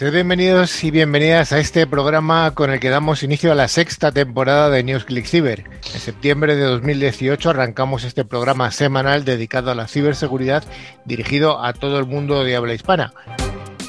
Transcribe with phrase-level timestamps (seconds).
[0.00, 4.70] Bienvenidos y bienvenidas a este programa con el que damos inicio a la sexta temporada
[4.70, 5.64] de NewsClick Cyber.
[5.92, 10.64] En septiembre de 2018 arrancamos este programa semanal dedicado a la ciberseguridad
[11.04, 13.12] dirigido a todo el mundo de habla hispana.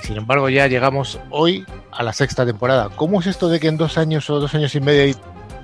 [0.03, 2.89] Sin embargo, ya llegamos hoy a la sexta temporada.
[2.89, 5.15] ¿Cómo es esto de que en dos años o dos años y medio hay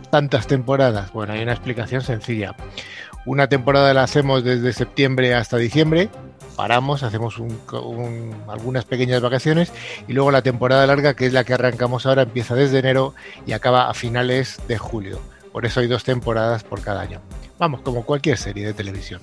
[0.09, 1.11] tantas temporadas?
[1.11, 2.55] Bueno, hay una explicación sencilla.
[3.25, 6.09] Una temporada la hacemos desde septiembre hasta diciembre,
[6.57, 7.41] paramos, hacemos
[8.49, 9.71] algunas pequeñas vacaciones
[10.07, 13.13] y luego la temporada larga, que es la que arrancamos ahora, empieza desde enero
[13.45, 15.21] y acaba a finales de julio.
[15.53, 17.21] Por eso hay dos temporadas por cada año.
[17.57, 19.21] Vamos, como cualquier serie de televisión.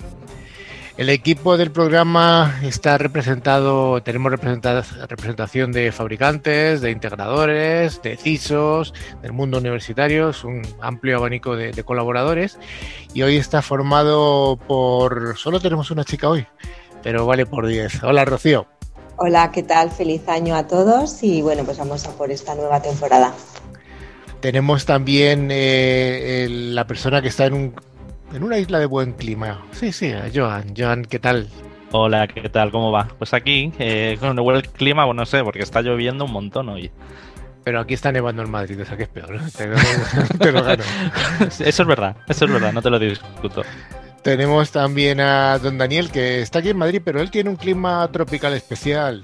[0.97, 9.33] El equipo del programa está representado, tenemos representación de fabricantes, de integradores, de CISOs, del
[9.33, 12.57] mundo universitario, es un amplio abanico de, de colaboradores
[13.13, 16.47] y hoy está formado por, solo tenemos una chica hoy,
[17.05, 18.03] pero vale por 10.
[18.03, 18.65] Hola Rocío.
[19.17, 19.91] Hola, ¿qué tal?
[19.91, 23.31] Feliz año a todos y bueno, pues vamos a por esta nueva temporada.
[24.39, 27.75] Tenemos también eh, la persona que está en un
[28.33, 29.63] en una isla de buen clima.
[29.71, 30.73] Sí, sí, Joan.
[30.75, 31.47] Joan, ¿qué tal?
[31.91, 32.71] Hola, ¿qué tal?
[32.71, 33.07] ¿Cómo va?
[33.19, 36.69] Pues aquí, eh, con el buen clima, bueno, no sé, porque está lloviendo un montón
[36.69, 36.89] hoy.
[37.63, 39.39] Pero aquí está nevando en Madrid, o sea que es peor.
[39.55, 39.69] Te,
[40.39, 40.83] te lo gano.
[41.39, 43.61] Eso es verdad, eso es verdad, no te lo discuto.
[44.25, 48.09] Tenemos también a don Daniel, que está aquí en Madrid, pero él tiene un clima
[48.11, 49.23] tropical especial.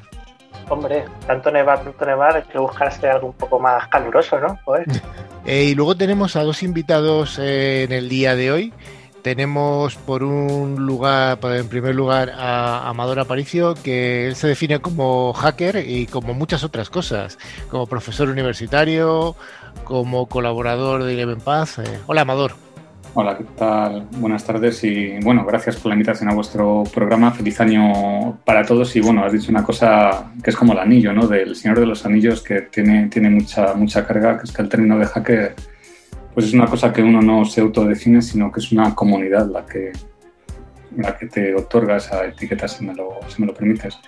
[0.70, 4.60] Hombre, tanto nevar, tanto nevar, hay que buscarse algo un poco más caluroso, ¿no?
[5.44, 8.74] Eh, y luego tenemos a dos invitados eh, en el día de hoy.
[9.24, 15.34] Tenemos por un lugar, en primer lugar, a Amador Aparicio, que él se define como
[15.34, 17.40] hacker y como muchas otras cosas,
[17.72, 19.36] como profesor universitario,
[19.84, 21.80] como colaborador de Eleven Paz.
[21.80, 22.61] Eh, hola, Amador.
[23.14, 24.08] Hola, ¿qué tal?
[24.20, 27.32] Buenas tardes y bueno, gracias por la invitación a vuestro programa.
[27.32, 31.12] Feliz año para todos y bueno, has dicho una cosa que es como el anillo,
[31.12, 31.28] ¿no?
[31.28, 34.70] Del Señor de los Anillos que tiene, tiene mucha, mucha carga, que es que el
[34.70, 35.56] término de hacker
[36.34, 39.66] pues es una cosa que uno no se autodefine, sino que es una comunidad la
[39.66, 39.92] que,
[40.96, 44.00] la que te otorga esa etiqueta, si me lo, si me lo permites.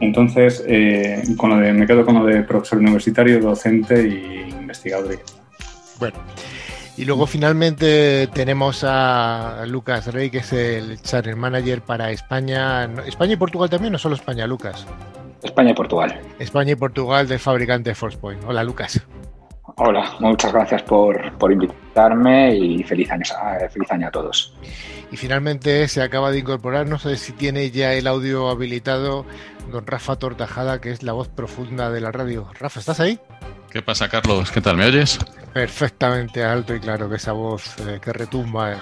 [0.00, 5.18] Entonces, eh, con lo de, me quedo con lo de profesor universitario, docente e investigador.
[5.98, 6.16] Bueno.
[7.00, 12.84] Y luego finalmente tenemos a Lucas Rey, que es el Channel Manager para España.
[13.06, 14.86] España y Portugal también, no solo España, Lucas.
[15.42, 16.20] España y Portugal.
[16.38, 18.44] España y Portugal del fabricante ForcePoint.
[18.46, 19.00] Hola, Lucas.
[19.76, 23.24] Hola, muchas gracias por, por invitarme y feliz año,
[23.70, 24.52] feliz año a todos.
[25.12, 29.26] Y finalmente se acaba de incorporar, no sé si tiene ya el audio habilitado,
[29.70, 32.48] don Rafa Tortajada, que es la voz profunda de la radio.
[32.58, 33.18] Rafa, ¿estás ahí?
[33.70, 34.50] ¿Qué pasa, Carlos?
[34.50, 34.76] ¿Qué tal?
[34.76, 35.18] ¿Me oyes?
[35.52, 38.78] Perfectamente alto y claro, que esa voz eh, que retumba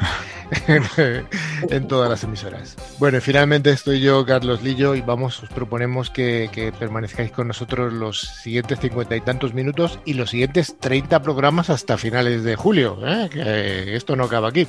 [0.66, 2.76] en, todas las emisoras.
[2.98, 7.48] Bueno, y finalmente estoy yo, Carlos Lillo, y vamos, os proponemos que, que permanezcáis con
[7.48, 12.56] nosotros los siguientes cincuenta y tantos minutos y los siguientes 30 programas hasta finales de
[12.56, 13.28] julio, ¿eh?
[13.30, 14.66] que esto no acaba aquí.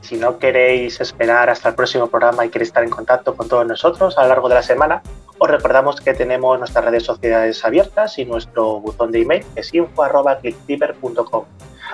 [0.00, 3.66] Si no queréis esperar hasta el próximo programa y queréis estar en contacto con todos
[3.66, 5.02] nosotros a lo largo de la semana,
[5.38, 11.44] os recordamos que tenemos nuestras redes sociales abiertas y nuestro buzón de email es info.clickciber.com,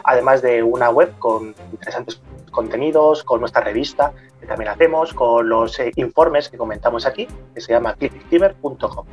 [0.05, 5.79] además de una web con interesantes contenidos, con nuestra revista que también hacemos, con los
[5.79, 9.07] eh, informes que comentamos aquí, que se llama clickciber.com.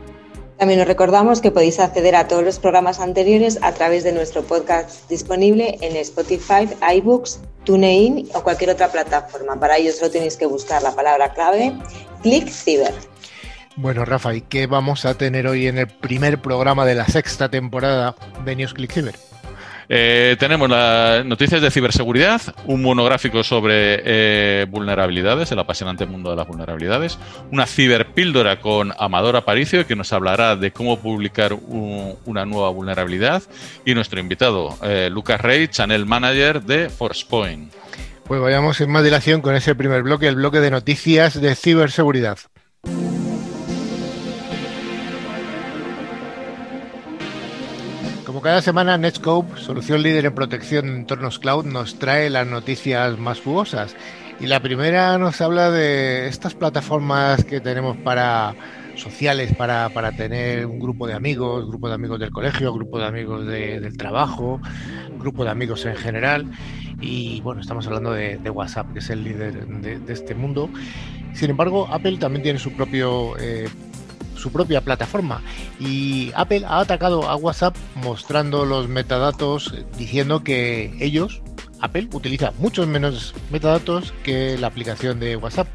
[0.58, 4.44] También os recordamos que podéis acceder a todos los programas anteriores a través de nuestro
[4.44, 9.60] podcast disponible en Spotify, iBooks, TuneIn o cualquier otra plataforma.
[9.60, 11.74] Para ello solo tenéis que buscar la palabra clave
[12.22, 12.94] ClickCiber.
[13.76, 17.50] Bueno, Rafa, ¿y qué vamos a tener hoy en el primer programa de la sexta
[17.50, 18.16] temporada
[18.46, 19.16] de News ClickCiber?
[19.90, 26.36] Eh, tenemos las noticias de ciberseguridad, un monográfico sobre eh, vulnerabilidades, el apasionante mundo de
[26.36, 27.20] las vulnerabilidades,
[27.52, 33.44] una ciberpíldora con Amador Aparicio que nos hablará de cómo publicar una nueva vulnerabilidad
[33.86, 37.72] y nuestro invitado, eh, Lucas Rey, Channel Manager de ForcePoint.
[38.26, 42.38] Pues vayamos en más dilación con ese primer bloque, el bloque de noticias de ciberseguridad.
[48.44, 53.40] Cada semana, Netscope, solución líder en protección de entornos cloud, nos trae las noticias más
[53.40, 53.96] jugosas.
[54.40, 58.54] Y la primera nos habla de estas plataformas que tenemos para
[58.96, 63.46] sociales para, tener un grupo de amigos, grupo de amigos del colegio, grupo de amigos
[63.48, 64.60] del trabajo,
[65.18, 66.52] grupo de amigos en general.
[67.00, 70.70] Y bueno, estamos hablando de, WhatsApp, que es el líder de, este mundo.
[71.34, 73.70] Sin embargo, Apple también tiene su propio eh,
[74.44, 75.42] su propia plataforma.
[75.80, 81.42] Y Apple ha atacado a WhatsApp mostrando los metadatos diciendo que ellos,
[81.80, 85.68] Apple, utiliza muchos menos metadatos que la aplicación de WhatsApp.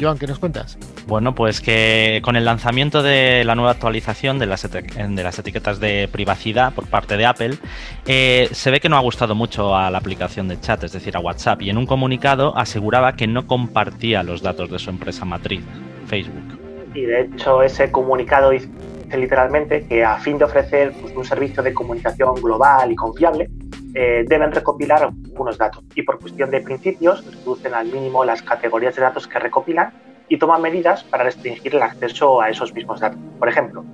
[0.00, 0.78] Joan, ¿qué nos cuentas?
[1.06, 5.80] Bueno, pues que con el lanzamiento de la nueva actualización de las, de las etiquetas
[5.80, 7.58] de privacidad por parte de Apple,
[8.06, 11.16] eh, se ve que no ha gustado mucho a la aplicación de chat, es decir,
[11.16, 15.24] a WhatsApp, y en un comunicado aseguraba que no compartía los datos de su empresa
[15.24, 15.62] matriz,
[16.06, 16.61] Facebook.
[16.94, 18.68] Y de hecho ese comunicado dice
[19.16, 23.50] literalmente que a fin de ofrecer pues, un servicio de comunicación global y confiable,
[23.94, 28.96] eh, deben recopilar algunos datos y por cuestión de principios reducen al mínimo las categorías
[28.96, 29.92] de datos que recopilan
[30.28, 33.18] y toman medidas para restringir el acceso a esos mismos datos.
[33.38, 33.84] Por ejemplo,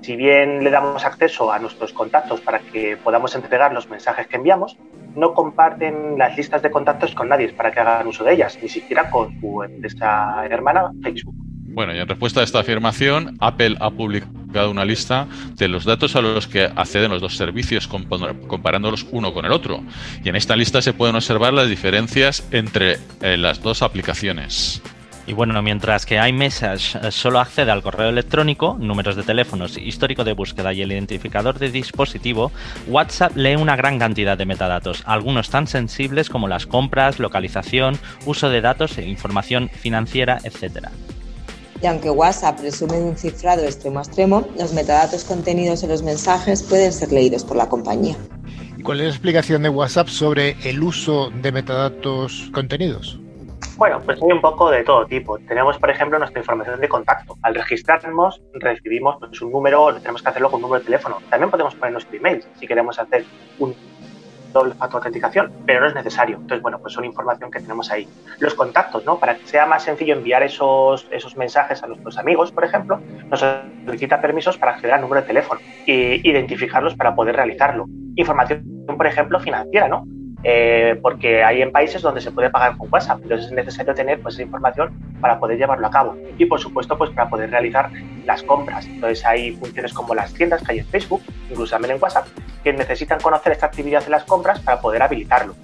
[0.00, 4.36] si bien le damos acceso a nuestros contactos para que podamos entregar los mensajes que
[4.36, 4.78] enviamos,
[5.16, 8.68] no comparten las listas de contactos con nadie para que hagan uso de ellas, ni
[8.68, 9.64] siquiera con su
[10.48, 11.47] hermana Facebook.
[11.78, 16.16] Bueno, y en respuesta a esta afirmación, Apple ha publicado una lista de los datos
[16.16, 19.84] a los que acceden los dos servicios, comparándolos uno con el otro.
[20.24, 24.82] Y en esta lista se pueden observar las diferencias entre eh, las dos aplicaciones.
[25.28, 30.24] Y bueno, mientras que iMessage eh, solo accede al correo electrónico, números de teléfonos, histórico
[30.24, 32.50] de búsqueda y el identificador de dispositivo,
[32.88, 38.50] WhatsApp lee una gran cantidad de metadatos, algunos tan sensibles como las compras, localización, uso
[38.50, 40.88] de datos e información financiera, etc.
[41.80, 46.62] Y aunque WhatsApp presume un cifrado extremo a extremo, los metadatos contenidos en los mensajes
[46.62, 48.16] pueden ser leídos por la compañía.
[48.82, 53.18] ¿Cuál es la explicación de WhatsApp sobre el uso de metadatos contenidos?
[53.76, 55.38] Bueno, pues hay un poco de todo tipo.
[55.46, 57.36] Tenemos, por ejemplo, nuestra información de contacto.
[57.42, 61.18] Al registrarnos, recibimos pues, un número, tenemos que hacerlo con un número de teléfono.
[61.30, 63.24] También podemos poner nuestro email si queremos hacer
[63.60, 63.76] un
[64.52, 66.36] doble factor de autenticación, pero no es necesario.
[66.36, 68.08] Entonces, bueno, pues son información que tenemos ahí.
[68.38, 69.18] Los contactos, ¿no?
[69.18, 73.00] Para que sea más sencillo enviar esos, esos mensajes a nuestros amigos, por ejemplo,
[73.30, 73.44] nos
[73.84, 77.86] solicita permisos para acceder al número de teléfono e identificarlos para poder realizarlo.
[78.16, 78.64] Información,
[78.96, 80.04] por ejemplo, financiera, ¿no?
[80.44, 84.20] Eh, porque hay en países donde se puede pagar con WhatsApp, entonces es necesario tener
[84.20, 87.90] pues, esa información para poder llevarlo a cabo y por supuesto pues para poder realizar
[88.24, 88.86] las compras.
[88.86, 92.26] Entonces hay funciones como las tiendas que hay en Facebook, incluso también en WhatsApp,
[92.62, 95.54] que necesitan conocer esta actividad de las compras para poder habilitarlo.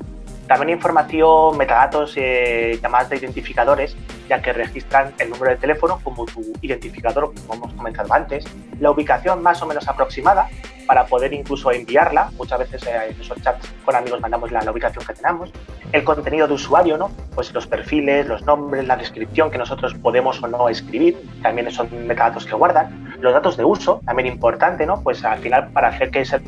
[0.47, 3.97] También información, metadatos, eh, llamadas de identificadores,
[4.29, 8.45] ya que registran el número de teléfono como tu identificador, como hemos comentado antes,
[8.79, 10.49] la ubicación más o menos aproximada
[10.87, 12.31] para poder incluso enviarla.
[12.37, 15.51] Muchas veces eh, en esos chats con amigos mandamos la, ubicación que tenemos.
[15.93, 17.11] El contenido de usuario, ¿no?
[17.35, 21.89] Pues los perfiles, los nombres, la descripción que nosotros podemos o no escribir, también son
[22.07, 23.15] metadatos que guardan.
[23.21, 25.01] Los datos de uso, también importante, ¿no?
[25.03, 26.41] Pues al final para hacer que ese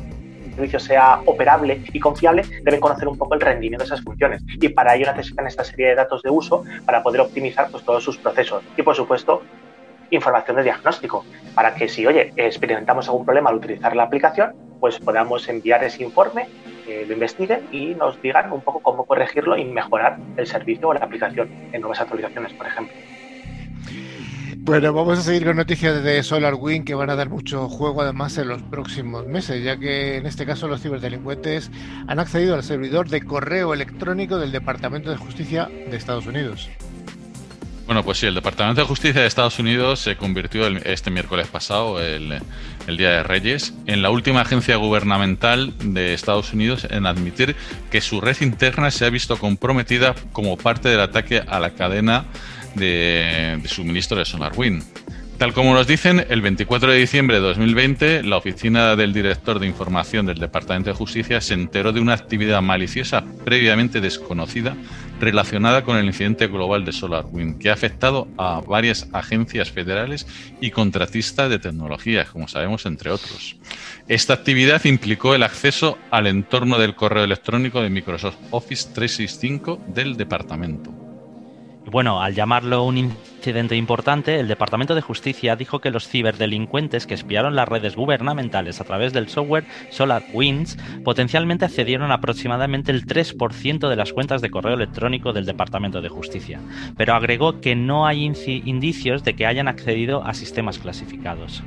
[0.56, 4.42] servicio sea operable y confiable, deben conocer un poco el rendimiento de esas funciones.
[4.60, 8.02] Y para ello necesitan esta serie de datos de uso para poder optimizar pues, todos
[8.02, 8.62] sus procesos.
[8.76, 9.42] Y por supuesto,
[10.10, 11.24] información de diagnóstico,
[11.54, 16.02] para que si, oye, experimentamos algún problema al utilizar la aplicación, pues podamos enviar ese
[16.02, 16.48] informe,
[16.86, 21.00] lo investiguen y nos digan un poco cómo corregirlo y mejorar el servicio o la
[21.00, 22.94] aplicación en nuevas actualizaciones, por ejemplo.
[24.66, 28.36] Bueno, vamos a seguir con noticias de SolarWind que van a dar mucho juego además
[28.36, 31.70] en los próximos meses, ya que en este caso los ciberdelincuentes
[32.08, 36.68] han accedido al servidor de correo electrónico del Departamento de Justicia de Estados Unidos.
[37.86, 42.02] Bueno, pues sí, el Departamento de Justicia de Estados Unidos se convirtió este miércoles pasado,
[42.02, 42.42] el,
[42.88, 47.54] el, Día de Reyes, en la última agencia gubernamental de Estados Unidos en admitir
[47.92, 52.24] que su red interna se ha visto comprometida como parte del ataque a la cadena
[52.76, 54.82] de, suministro de SolarWind.
[55.38, 59.66] Tal como nos dicen, el 24 de diciembre de 2020, la oficina del director de
[59.66, 64.74] información del Departamento de Justicia se enteró de una actividad maliciosa previamente desconocida
[65.20, 70.26] relacionada con el incidente global de SolarWind, que ha afectado a varias agencias federales
[70.62, 73.56] y contratistas de tecnología, como sabemos, entre otros.
[74.08, 80.16] Esta actividad implicó el acceso al entorno del correo electrónico de Microsoft Office 365 del
[80.16, 81.05] departamento.
[81.88, 87.14] Bueno, al llamarlo un incidente importante, el Departamento de Justicia dijo que los ciberdelincuentes que
[87.14, 93.96] espiaron las redes gubernamentales a través del software SolarWinds potencialmente accedieron aproximadamente el 3% de
[93.96, 96.60] las cuentas de correo electrónico del Departamento de Justicia,
[96.96, 101.62] pero agregó que no hay indicios de que hayan accedido a sistemas clasificados.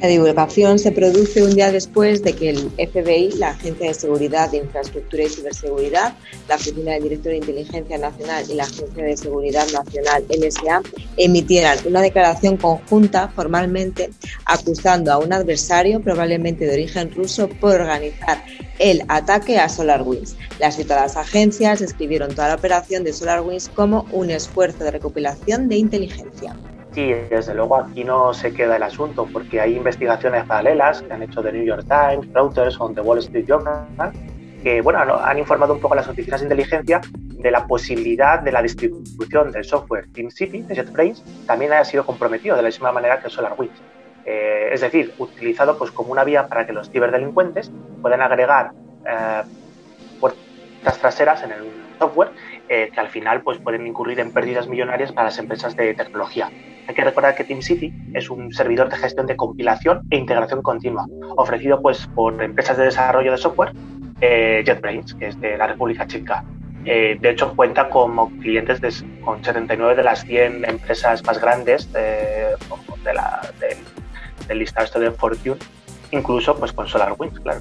[0.00, 4.50] La divulgación se produce un día después de que el FBI, la Agencia de Seguridad
[4.50, 6.14] de Infraestructura y Ciberseguridad,
[6.48, 10.80] la Oficina del Director de Inteligencia Nacional y la Agencia de Seguridad Nacional, NSA,
[11.18, 14.08] emitieran una declaración conjunta formalmente
[14.46, 18.42] acusando a un adversario, probablemente de origen ruso, por organizar
[18.78, 20.34] el ataque a SolarWinds.
[20.58, 25.76] Las citadas agencias describieron toda la operación de SolarWinds como un esfuerzo de recopilación de
[25.76, 26.56] inteligencia.
[26.92, 31.22] Sí, desde luego aquí no se queda el asunto, porque hay investigaciones paralelas que han
[31.22, 34.12] hecho The New York Times, Reuters o The Wall Street Journal,
[34.62, 38.52] que bueno, han informado un poco a las oficinas de inteligencia de la posibilidad de
[38.52, 43.20] la distribución del software TeamCity de JetBrains también haya sido comprometido de la misma manera
[43.20, 43.80] que SolarWinds.
[44.26, 47.70] Eh, es decir, utilizado pues, como una vía para que los ciberdelincuentes
[48.02, 48.72] puedan agregar
[49.06, 49.42] eh,
[50.20, 51.64] puertas traseras en el
[51.98, 52.30] software
[52.72, 56.48] eh, que al final pues, pueden incurrir en pérdidas millonarias para las empresas de tecnología.
[56.86, 61.04] Hay que recordar que TeamCity es un servidor de gestión de compilación e integración continua,
[61.36, 63.72] ofrecido pues, por empresas de desarrollo de software,
[64.20, 66.44] eh, JetBrains, que es de la República Checa.
[66.84, 72.54] Eh, de hecho, cuenta como clientes con 79 de las 100 empresas más grandes de,
[73.12, 73.40] la,
[74.46, 75.58] del listado de Fortune,
[76.12, 77.60] incluso pues, con SolarWinds, claro.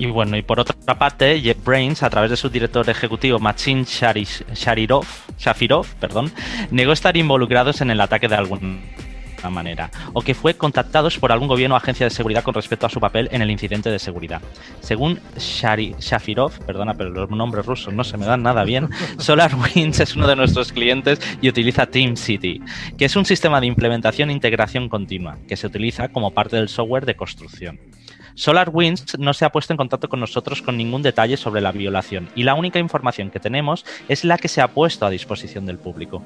[0.00, 5.04] Y bueno, y por otra parte, JetBrains, a través de su director ejecutivo Machin Sharirov,
[5.38, 6.32] Shafirov, perdón,
[6.70, 8.80] negó estar involucrados en el ataque de alguna
[9.50, 12.88] manera, o que fue contactados por algún gobierno o agencia de seguridad con respecto a
[12.88, 14.40] su papel en el incidente de seguridad.
[14.80, 18.88] Según Shari, Shafirov, perdona, pero los nombres rusos no se me dan nada bien,
[19.18, 22.62] SolarWinds es uno de nuestros clientes y utiliza TeamCity,
[22.96, 26.70] que es un sistema de implementación e integración continua, que se utiliza como parte del
[26.70, 27.78] software de construcción.
[28.34, 32.30] SolarWinds no se ha puesto en contacto con nosotros con ningún detalle sobre la violación
[32.34, 35.78] y la única información que tenemos es la que se ha puesto a disposición del
[35.78, 36.22] público.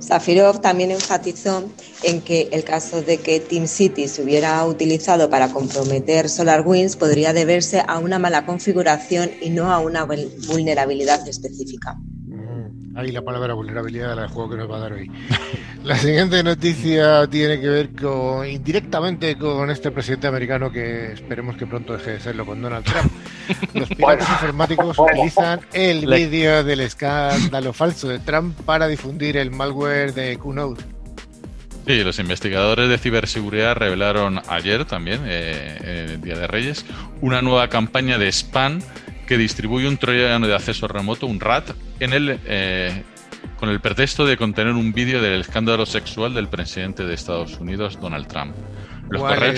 [0.00, 1.70] Safirov también enfatizó
[2.02, 7.84] en que el caso de que TeamCity se hubiera utilizado para comprometer SolarWinds podría deberse
[7.86, 11.98] a una mala configuración y no a una vulnerabilidad específica.
[12.96, 15.10] Ahí la palabra vulnerabilidad del juego que nos va a dar hoy.
[15.84, 21.66] La siguiente noticia tiene que ver con indirectamente con este presidente americano que esperemos que
[21.66, 23.12] pronto deje de serlo con Donald Trump.
[23.74, 30.12] Los piratas informáticos utilizan el vídeo del escándalo falso de Trump para difundir el malware
[30.12, 30.82] de Qnode.
[31.86, 36.84] Sí, los investigadores de ciberseguridad revelaron ayer también, eh, el Día de Reyes,
[37.20, 38.80] una nueva campaña de spam
[39.30, 41.70] que distribuye un troyano de acceso remoto, un RAT,
[42.00, 43.04] en el, eh,
[43.60, 47.96] con el pretexto de contener un vídeo del escándalo sexual del presidente de Estados Unidos,
[48.00, 48.56] Donald Trump.
[49.16, 49.50] ¿Cuál, de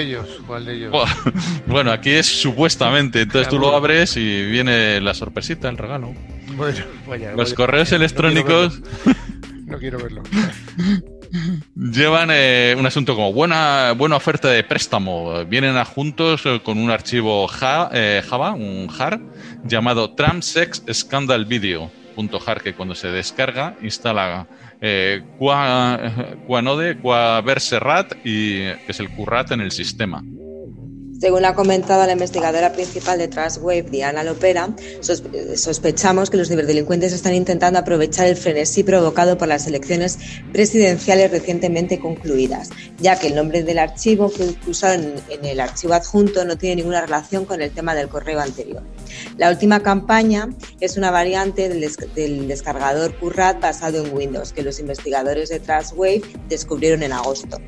[0.00, 0.40] ellos?
[0.46, 0.94] ¿Cuál de ellos?
[1.66, 3.20] Bueno, aquí es supuestamente.
[3.20, 6.14] Entonces tú lo abres y viene la sorpresita, el regalo.
[6.56, 8.80] Bueno, vaya, Los correos electrónicos.
[9.66, 10.22] No quiero verlo.
[11.74, 15.44] Llevan eh, un asunto como buena, buena oferta de préstamo.
[15.46, 17.48] Vienen adjuntos eh, con un archivo
[17.92, 19.20] eh, Java, un JAR,
[19.64, 21.90] llamado Tramsex Scandal Video.
[22.62, 24.46] que cuando se descarga instala
[24.80, 30.22] eh, Quanode, Quaverserat y que es el currat en el sistema.
[31.20, 37.34] Según ha comentado la investigadora principal de Trustwave, Diana Lopera, sospechamos que los ciberdelincuentes están
[37.34, 40.18] intentando aprovechar el frenesí provocado por las elecciones
[40.50, 46.46] presidenciales recientemente concluidas, ya que el nombre del archivo que usaron en el archivo adjunto
[46.46, 48.82] no tiene ninguna relación con el tema del correo anterior.
[49.36, 50.48] La última campaña
[50.80, 57.02] es una variante del, descargador Currat basado en Windows, que los investigadores de Trustwave descubrieron
[57.02, 57.58] en agosto.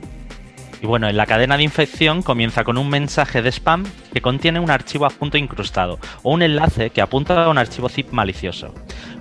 [0.83, 4.59] Y bueno, en la cadena de infección comienza con un mensaje de spam que contiene
[4.59, 8.75] un archivo adjunto incrustado o un enlace que apunta a un archivo zip malicioso,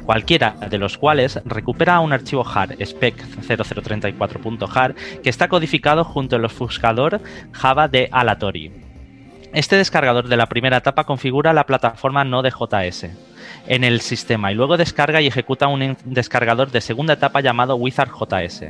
[0.03, 7.21] cualquiera de los cuales recupera un archivo jar spec0034.jar que está codificado junto al ofuscador
[7.51, 8.71] Java de Alatori.
[9.53, 13.05] Este descargador de la primera etapa configura la plataforma Node.js
[13.67, 18.63] en el sistema y luego descarga y ejecuta un descargador de segunda etapa llamado WizardJS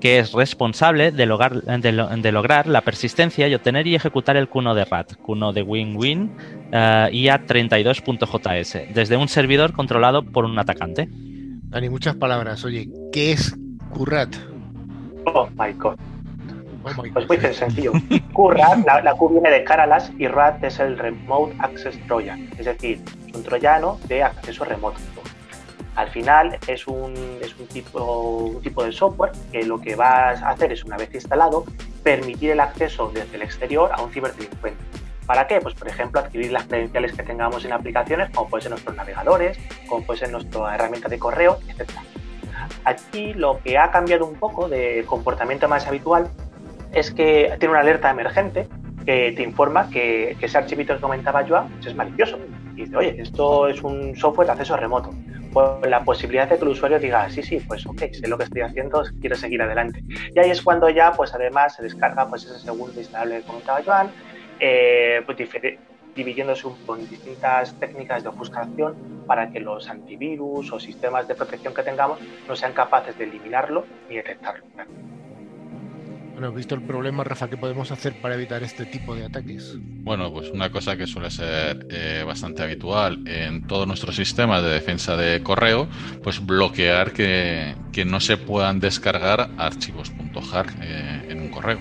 [0.00, 4.74] que es responsable de lograr, de, lograr, la persistencia y obtener y ejecutar el cuno
[4.74, 6.22] de RAT, cuno de WinWin
[6.68, 11.08] uh, IA32.js, desde un servidor controlado por un atacante.
[11.10, 12.64] Dani, muchas palabras.
[12.64, 13.54] Oye, ¿qué es
[13.90, 14.34] QRAT?
[15.26, 15.96] Oh my god.
[16.84, 17.92] Oh pues muy sencillo.
[18.32, 22.64] QRAT, la, la, Q viene de Caralas y RAT es el Remote Access Trojan, es
[22.66, 23.00] decir,
[23.34, 24.98] un troyano de acceso remoto.
[25.98, 27.12] Al final es un,
[27.72, 31.64] tipo, de software que lo que va a hacer es, una vez instalado,
[32.04, 34.80] permitir el acceso desde el exterior a un ciberdelincuente.
[35.26, 35.60] ¿Para qué?
[35.60, 39.58] Pues, por ejemplo, adquirir las credenciales que tengamos en aplicaciones, como pueden ser nuestros navegadores,
[39.88, 41.90] como puede ser nuestra herramienta de correo, etc.
[42.84, 46.30] Aquí lo que ha cambiado un poco de comportamiento más habitual
[46.92, 48.68] es que tiene una alerta emergente
[49.04, 52.38] que te informa que, ese archivito que comentaba yo pues es malicioso.
[52.78, 55.12] Y dice, oye, esto es un software de acceso remoto
[55.88, 58.62] la posibilidad de que el usuario diga, sí, sí, pues ok, sé lo que estoy
[58.62, 60.02] haciendo, quiero seguir adelante.
[60.34, 63.82] Y ahí es cuando ya, pues además se descarga pues ese segundo instalable que comentaba
[63.84, 64.10] Joan,
[64.60, 65.38] eh, pues,
[66.14, 71.82] dividiéndose con distintas técnicas de ofuscación para que los antivirus o sistemas de protección que
[71.82, 74.64] tengamos no sean capaces de eliminarlo ni detectarlo.
[76.38, 79.74] Bueno, visto el problema, Rafa, ¿qué podemos hacer para evitar este tipo de ataques?
[79.76, 84.68] Bueno, pues una cosa que suele ser eh, bastante habitual en todos nuestros sistemas de
[84.68, 85.88] defensa de correo,
[86.22, 87.74] pues bloquear que,
[88.06, 90.12] no se puedan descargar archivos
[90.48, 91.80] .jar eh, en un correo.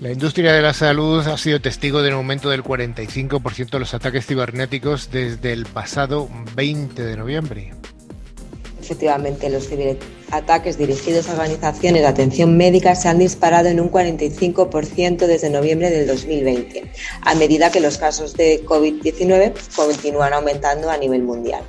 [0.00, 4.24] La industria de la salud ha sido testigo del aumento del 45% de los ataques
[4.24, 7.74] cibernéticos desde el pasado 20 de noviembre.
[8.88, 15.26] Efectivamente, los ciberataques dirigidos a organizaciones de atención médica se han disparado en un 45%
[15.26, 16.90] desde noviembre del 2020,
[17.20, 21.60] a medida que los casos de COVID-19 continúan aumentando a nivel mundial.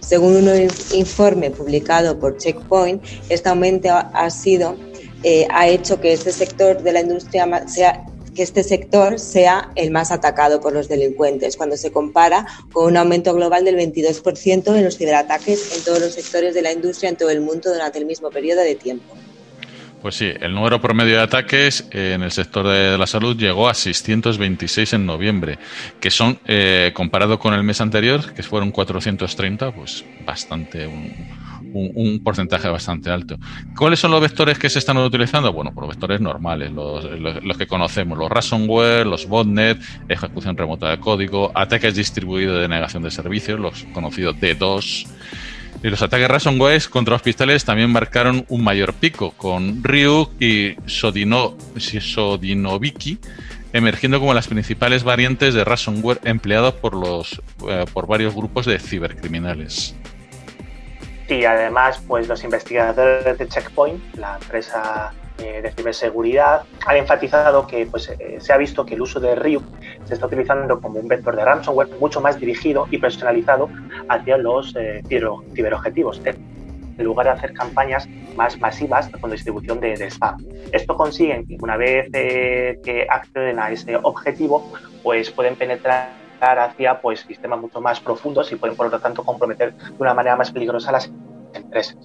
[0.00, 4.76] Según un informe publicado por Checkpoint, este aumento ha sido
[5.22, 8.04] eh, ha hecho que este sector de la industria sea
[8.36, 12.96] que este sector sea el más atacado por los delincuentes, cuando se compara con un
[12.96, 17.16] aumento global del 22% en los ciberataques en todos los sectores de la industria en
[17.16, 19.16] todo el mundo durante el mismo periodo de tiempo.
[20.02, 23.74] Pues sí, el número promedio de ataques en el sector de la salud llegó a
[23.74, 25.58] 626 en noviembre,
[25.98, 31.45] que son, eh, comparado con el mes anterior, que fueron 430, pues bastante, un,
[31.76, 33.38] un, porcentaje bastante alto.
[33.76, 35.52] ¿Cuáles son los vectores que se están utilizando?
[35.52, 39.78] Bueno, por pues vectores normales, los, que conocemos, los ransomware, los botnet,
[40.08, 45.06] ejecución remota de código, ataques distribuidos de negación de servicios, los conocidos D2.
[45.82, 51.56] Y los ataques ransomware contra hospitales también marcaron un mayor pico, con Ryuk y Sodino,
[51.76, 53.18] Sodinoviki
[53.72, 58.78] emergiendo como las principales variantes de ransomware empleados por, los, eh, por varios grupos de
[58.78, 59.94] cibercriminales.
[61.28, 67.84] Y además, pues los investigadores de Checkpoint, la empresa eh, de ciberseguridad, han enfatizado que
[67.86, 69.64] pues, eh, se ha visto que el uso de Ryuk
[70.04, 73.68] se está utilizando como un vector de ransomware mucho más dirigido y personalizado
[74.08, 80.06] hacia los eh, ciberobjetivos, en lugar de hacer campañas más masivas con distribución de, de
[80.06, 80.36] spam.
[80.72, 87.20] Esto consiguen que una vez que acceden a ese objetivo, pues pueden penetrar hacia pues,
[87.20, 90.92] sistemas mucho más profundos y pueden, por lo tanto, comprometer de una manera más peligrosa
[90.92, 91.10] las
[91.54, 91.96] empresas.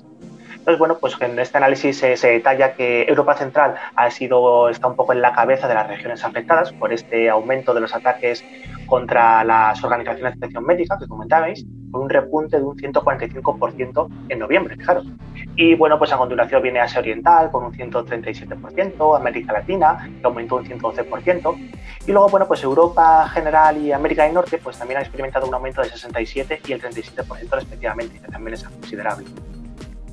[0.62, 4.96] Entonces, bueno, pues en este análisis se, detalla que Europa Central ha sido, está un
[4.96, 8.46] poco en la cabeza de las regiones afectadas por este aumento de los ataques
[8.86, 14.38] contra las organizaciones de atención médica que comentabais, con un repunte de un 145% en
[14.38, 15.08] noviembre, fijaros.
[15.56, 20.58] Y bueno, pues a continuación viene Asia Oriental con un 137%, América Latina que aumentó
[20.58, 21.72] un 112%,
[22.06, 25.56] y luego, bueno, pues Europa general y América del Norte pues también han experimentado un
[25.56, 29.26] aumento del 67 y el 37% respectivamente, que también es considerable.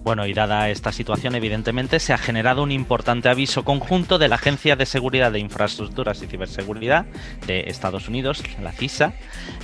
[0.09, 4.37] Bueno, y dada esta situación, evidentemente se ha generado un importante aviso conjunto de la
[4.37, 7.05] Agencia de Seguridad de Infraestructuras y Ciberseguridad
[7.47, 9.12] de Estados Unidos, la CISA,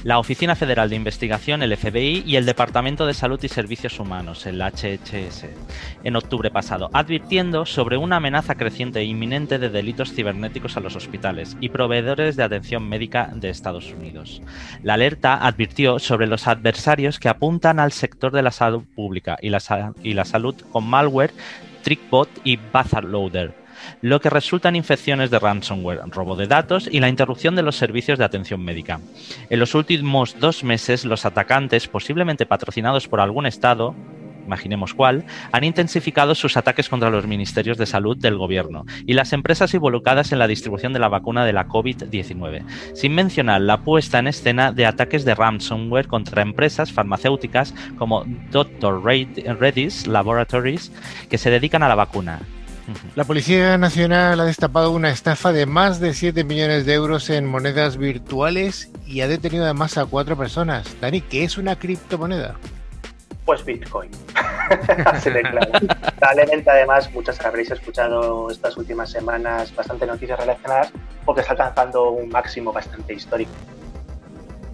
[0.02, 4.44] la Oficina Federal de Investigación, el FBI, y el Departamento de Salud y Servicios Humanos,
[4.44, 5.46] el HHS,
[6.04, 10.94] en octubre pasado, advirtiendo sobre una amenaza creciente e inminente de delitos cibernéticos a los
[10.94, 14.42] hospitales y proveedores de atención médica de Estados Unidos.
[14.82, 19.48] La alerta advirtió sobre los adversarios que apuntan al sector de la salud pública y
[19.48, 20.12] la, y
[20.70, 21.32] con malware,
[21.82, 22.58] TrickBot y
[23.02, 23.54] Loader,
[24.00, 27.76] lo que resulta en infecciones de ransomware, robo de datos y la interrupción de los
[27.76, 29.00] servicios de atención médica.
[29.50, 33.94] En los últimos dos meses, los atacantes, posiblemente patrocinados por algún Estado,
[34.46, 39.32] imaginemos cuál, han intensificado sus ataques contra los ministerios de salud del gobierno y las
[39.32, 44.18] empresas involucradas en la distribución de la vacuna de la COVID-19, sin mencionar la puesta
[44.18, 49.02] en escena de ataques de ransomware contra empresas farmacéuticas como Dr.
[49.02, 50.92] Reddy's Laboratories
[51.28, 52.40] que se dedican a la vacuna.
[53.14, 57.46] La Policía Nacional ha destapado una estafa de más de 7 millones de euros en
[57.46, 60.96] monedas virtuales y ha detenido además a cuatro personas.
[61.00, 62.56] Dani, ¿qué es una criptomoneda?
[63.44, 64.10] Pues Bitcoin.
[65.06, 65.72] Así de claro.
[66.18, 70.92] Probablemente, además, muchas habréis escuchado estas últimas semanas bastante noticias relacionadas
[71.24, 73.52] porque está alcanzando un máximo bastante histórico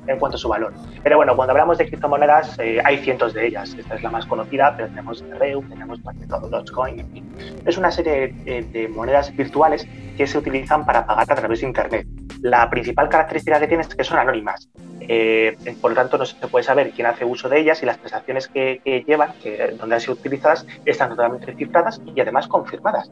[0.07, 0.73] en cuanto a su valor.
[1.03, 3.75] Pero bueno, cuando hablamos de criptomonedas, eh, hay cientos de ellas.
[3.75, 7.37] Esta es la más conocida, pero tenemos Ethereum, tenemos Dogecoin, en fin.
[7.65, 12.07] Es una serie de, monedas virtuales que se utilizan para pagar a través de Internet.
[12.43, 14.69] La principal característica que tienen es que son anónimas.
[15.13, 17.99] Eh, por lo tanto, no se puede saber quién hace uso de ellas y las
[17.99, 23.11] transacciones que, llevan, que, donde han sido utilizadas, están totalmente cifradas y además confirmadas.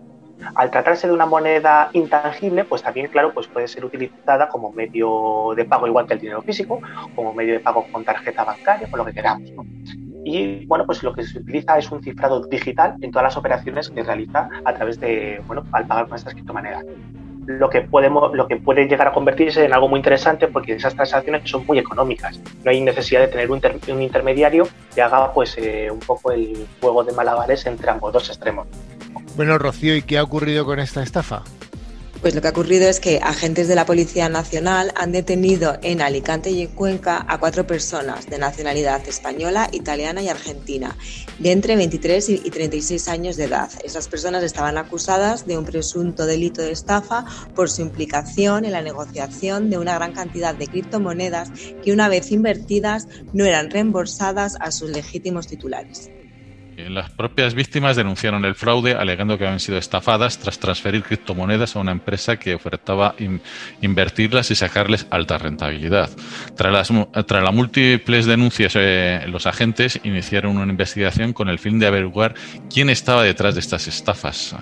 [0.54, 5.54] Al tratarse de una moneda intangible, pues también, claro, pues puede ser utilizada como medio
[5.56, 6.80] de pago igual que el dinero físico,
[7.16, 9.50] como medio de pago con tarjeta bancaria, con lo que queramos.
[10.24, 13.90] Y bueno, pues lo que se utiliza es un cifrado digital en todas las operaciones
[13.90, 16.84] que realiza a través de, bueno, al pagar con estas criptomonedas.
[17.48, 20.94] Lo que, podemos, lo que puede llegar a convertirse en algo muy interesante porque esas
[20.94, 22.38] transacciones son muy económicas.
[22.62, 27.04] No hay necesidad de tener un, intermediario que haga pues eh, un poco el juego
[27.04, 28.66] de malabares entre ambos dos extremos.
[29.34, 31.42] Bueno, Rocío, ¿y qué ha ocurrido con esta estafa?
[32.20, 36.02] Pues lo que ha ocurrido es que agentes de la Policía Nacional han detenido en
[36.02, 40.96] Alicante y en Cuenca a cuatro personas de nacionalidad española, italiana y argentina,
[41.38, 43.70] de entre 23 y 36 años de edad.
[43.84, 48.82] Esas personas estaban acusadas de un presunto delito de estafa por su implicación en la
[48.82, 51.52] negociación de una gran cantidad de criptomonedas
[51.84, 56.10] que una vez invertidas no eran reembolsadas a sus legítimos titulares.
[56.86, 61.80] Las propias víctimas denunciaron el fraude alegando que habían sido estafadas tras transferir criptomonedas a
[61.80, 63.16] una empresa que ofertaba
[63.80, 66.08] invertirlas y sacarles alta rentabilidad.
[66.54, 72.34] Tras las, múltiples denuncias, eh, los agentes iniciaron una investigación con el fin de averiguar
[72.72, 74.54] quién estaba detrás de estas estafas.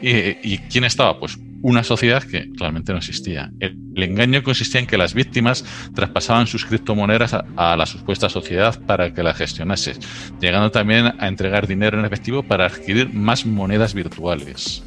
[0.00, 1.18] ¿Y quién estaba?
[1.18, 3.50] Pues una sociedad que claramente no existía.
[3.58, 5.64] El, engaño consistía en que las víctimas
[5.96, 9.94] traspasaban sus criptomonedas a, la supuesta sociedad para que la gestionase,
[10.40, 14.84] llegando también a entregar dinero en efectivo para adquirir más monedas virtuales.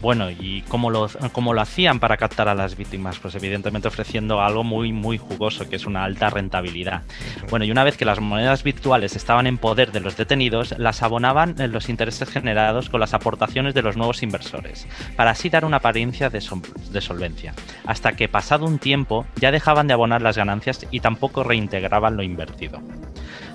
[0.00, 3.18] Bueno, ¿y cómo lo, cómo lo hacían para captar a las víctimas?
[3.18, 7.02] Pues evidentemente ofreciendo algo muy, muy jugoso, que es una alta rentabilidad.
[7.50, 11.02] Bueno, y una vez que las monedas virtuales estaban en poder de los detenidos, las
[11.02, 14.86] abonaban en los intereses generados con las aportaciones de los nuevos inversores,
[15.16, 16.42] para así dar una apariencia de,
[16.90, 17.54] de solvencia.
[17.84, 22.22] Hasta que pasado un tiempo ya dejaban de abonar las ganancias y tampoco reintegraban lo
[22.22, 22.80] invertido.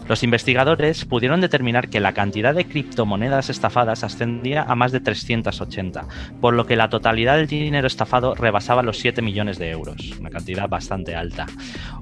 [0.07, 6.07] Los investigadores pudieron determinar que la cantidad de criptomonedas estafadas ascendía a más de 380,
[6.39, 10.29] por lo que la totalidad del dinero estafado rebasaba los 7 millones de euros, una
[10.29, 11.47] cantidad bastante alta.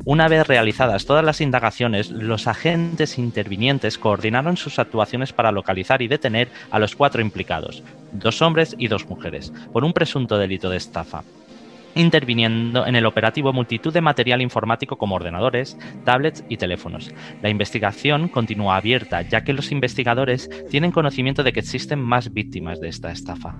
[0.04, 6.10] Una vez realizadas todas las indagaciones, los agentes intervinientes coordinaron sus actuaciones para localizar y
[6.10, 10.76] detener a los cuatro implicados, dos hombres y dos mujeres, por un presunto delito de
[10.76, 11.24] estafa
[11.96, 17.14] interviniendo en el operativo multitud de material informático como ordenadores, tablets y teléfonos.
[17.42, 22.80] La investigación continúa abierta, ya que los investigadores tienen conocimiento de que existen más víctimas
[22.80, 23.56] de esta estafa.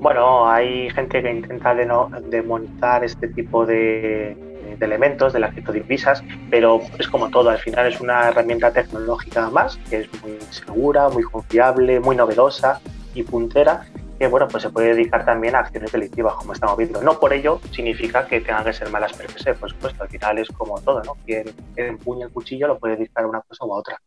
[0.00, 4.36] Bueno, hay gente que intenta demonizar este tipo de,
[4.78, 9.78] elementos de las criptodivisas, pero es como todo, al final es una herramienta tecnológica más,
[9.88, 12.80] que es muy segura, muy confiable, muy novedosa
[13.14, 13.86] y puntera
[14.18, 17.02] que bueno, pues se puede dedicar también a acciones delictivas, como estamos viendo.
[17.02, 20.48] No por ello significa que tengan que ser malas per por supuesto, al final es
[20.48, 21.16] como todo, ¿no?
[21.26, 24.00] Quien empuña el cuchillo lo puede dedicar a una cosa u a otra.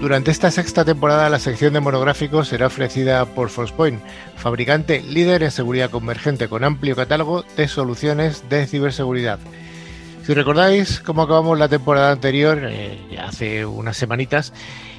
[0.00, 4.00] Durante esta sexta temporada la sección de monográficos será ofrecida por Forcepoint,
[4.36, 9.40] fabricante líder en seguridad convergente con amplio catálogo de soluciones de ciberseguridad.
[10.28, 14.52] Si recordáis cómo acabamos la temporada anterior, eh, hace unas semanitas,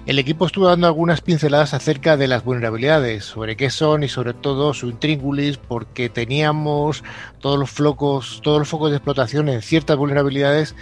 [0.08, 4.34] el equipo estuvo dando algunas pinceladas acerca de las vulnerabilidades, sobre qué son y sobre
[4.34, 7.04] todo su intríngulis, porque teníamos
[7.42, 10.74] todos los focos, todos los focos de explotación en ciertas vulnerabilidades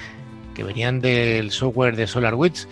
[0.56, 2.70] que venían del software de SolarWinds.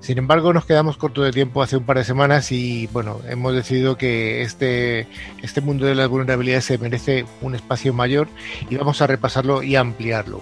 [0.00, 3.54] Sin embargo, nos quedamos corto de tiempo hace un par de semanas y bueno, hemos
[3.54, 5.06] decidido que este,
[5.42, 8.28] este mundo de las vulnerabilidades se merece un espacio mayor
[8.70, 10.40] y vamos a repasarlo y ampliarlo.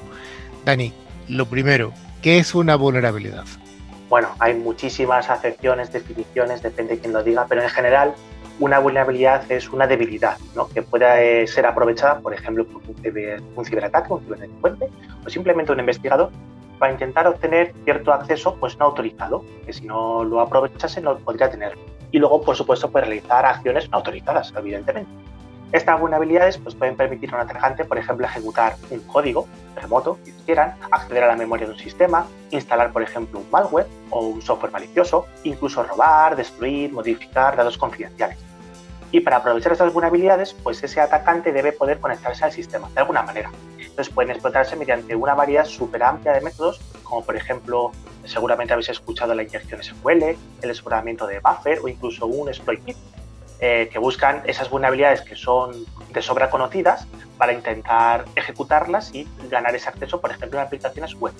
[0.64, 0.92] Dani,
[1.28, 1.92] lo primero,
[2.22, 3.44] ¿qué es una vulnerabilidad?
[4.08, 8.14] Bueno, hay muchísimas acepciones, definiciones, depende de quién lo diga, pero en general
[8.58, 10.68] una vulnerabilidad es una debilidad ¿no?
[10.68, 14.88] que puede ser aprovechada, por ejemplo, por un, ciberataque, un ciberdelincuente
[15.24, 16.30] o simplemente un investigador
[16.78, 21.50] para intentar obtener cierto acceso pues no autorizado, que si no lo aprovechase no podría
[21.50, 21.76] tener.
[22.10, 25.10] Y luego, por supuesto, puede realizar acciones no autorizadas, evidentemente.
[25.72, 30.32] Estas vulnerabilidades pues, pueden permitir a un atacante, por ejemplo, ejecutar un código remoto, si
[30.46, 34.40] quieran, acceder a la memoria de un sistema, instalar, por ejemplo, un malware o un
[34.40, 38.38] software malicioso, incluso robar, destruir, modificar datos confidenciales.
[39.10, 43.22] Y para aprovechar estas vulnerabilidades, pues ese atacante debe poder conectarse al sistema de alguna
[43.22, 43.50] manera.
[43.78, 47.92] Entonces pueden explotarse mediante una variedad súper amplia de métodos, como por ejemplo,
[48.24, 52.96] seguramente habéis escuchado la inyección SQL, el aseguramiento de buffer o incluso un exploit kit,
[53.60, 59.74] eh, que buscan esas vulnerabilidades que son de sobra conocidas para intentar ejecutarlas y ganar
[59.74, 61.34] ese acceso, por ejemplo, en aplicaciones web.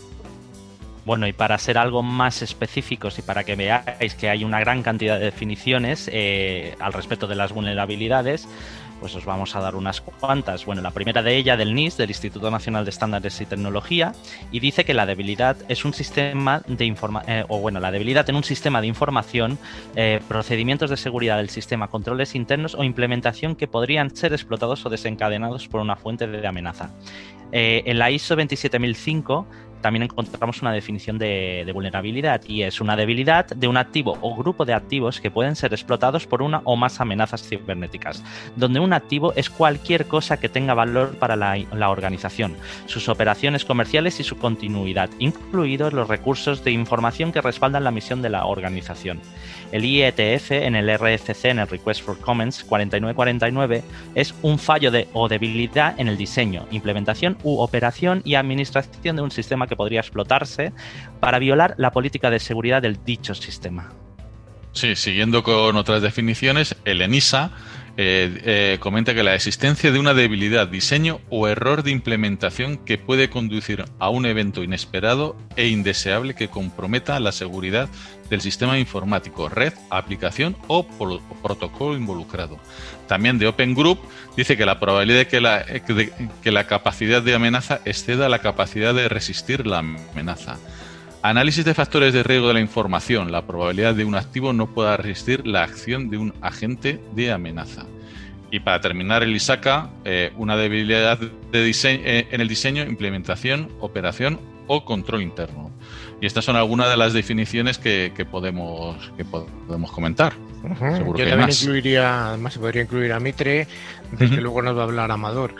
[1.04, 4.82] Bueno, y para ser algo más específicos y para que veáis que hay una gran
[4.82, 8.46] cantidad de definiciones eh, al respecto de las vulnerabilidades,
[9.00, 10.64] pues os vamos a dar unas cuantas.
[10.64, 14.12] Bueno, la primera de ella del NIS, del Instituto Nacional de Estándares y Tecnología,
[14.52, 18.28] y dice que la debilidad es un sistema de información, eh, o bueno, la debilidad
[18.28, 19.58] en un sistema de información,
[19.96, 24.90] eh, procedimientos de seguridad del sistema, controles internos o implementación que podrían ser explotados o
[24.90, 26.90] desencadenados por una fuente de amenaza.
[27.50, 29.46] Eh, en la ISO 27005
[29.80, 34.64] también encontramos una definición de, vulnerabilidad y es una debilidad de un activo o grupo
[34.64, 38.22] de activos que pueden ser explotados por una o más amenazas cibernéticas,
[38.56, 44.20] donde un activo es cualquier cosa que tenga valor para la organización, sus operaciones comerciales
[44.20, 49.20] y su continuidad, incluidos los recursos de información que respaldan la misión de la organización.
[49.72, 53.82] El IETF en el RFC, en el Request for Comments 4949,
[54.14, 59.22] es un fallo de, o debilidad en el diseño, implementación u operación y administración de
[59.22, 60.72] un sistema que podría explotarse
[61.20, 63.92] para violar la política de seguridad del dicho sistema.
[64.72, 67.50] Sí, siguiendo con otras definiciones, el ENISA
[68.00, 72.96] eh, eh, comenta que la existencia de una debilidad, diseño o error de implementación que
[72.96, 77.88] puede conducir a un evento inesperado e indeseable que comprometa la seguridad
[78.30, 80.86] del sistema informático, red, aplicación o
[81.42, 82.60] protocolo involucrado.
[83.08, 83.98] También de Open Group
[84.36, 88.38] dice que la probabilidad de que la, de que la capacidad de amenaza exceda la
[88.38, 90.56] capacidad de resistir la amenaza.
[91.22, 93.32] Análisis de factores de riesgo de la información.
[93.32, 97.86] La probabilidad de un activo no pueda resistir la acción de un agente de amenaza.
[98.50, 103.68] Y para terminar, el ISACA, eh, una debilidad de diseño, eh, en el diseño, implementación,
[103.80, 105.72] operación o control interno.
[106.20, 110.34] Y estas son algunas de las definiciones que, podemos, que podemos comentar.
[110.62, 113.66] Yo también incluiría, además se podría incluir a Mitre,
[114.12, 115.54] desde que luego nos va a hablar Amador.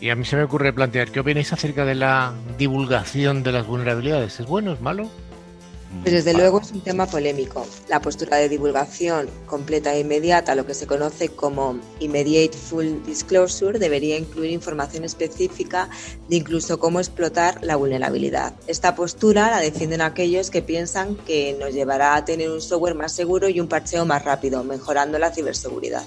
[0.00, 3.66] Y a mí se me ocurre plantear, ¿qué opináis acerca de la divulgación de las
[3.66, 4.40] vulnerabilidades?
[4.40, 4.72] ¿Es bueno?
[4.72, 5.10] ¿Es malo?
[6.02, 7.66] Pues desde luego es un tema polémico.
[7.88, 13.78] La postura de divulgación completa e inmediata, lo que se conoce como Immediate Full Disclosure,
[13.78, 15.90] debería incluir información específica
[16.28, 18.54] de incluso cómo explotar la vulnerabilidad.
[18.68, 23.12] Esta postura la defienden aquellos que piensan que nos llevará a tener un software más
[23.12, 26.06] seguro y un parcheo más rápido, mejorando la ciberseguridad.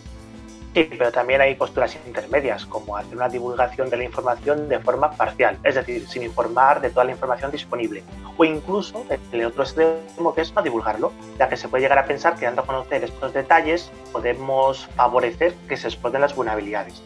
[0.73, 5.11] Sí, pero también hay posturas intermedias, como hacer una divulgación de la información de forma
[5.11, 8.03] parcial, es decir, sin informar de toda la información disponible.
[8.37, 12.05] O incluso el otro extremo que es no divulgarlo, ya que se puede llegar a
[12.05, 17.03] pensar que dando a conocer estos detalles podemos favorecer que se exploten las vulnerabilidades.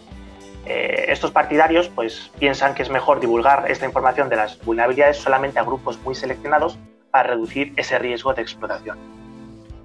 [0.66, 5.60] Eh, estos partidarios pues, piensan que es mejor divulgar esta información de las vulnerabilidades solamente
[5.60, 6.78] a grupos muy seleccionados
[7.12, 9.17] para reducir ese riesgo de explotación.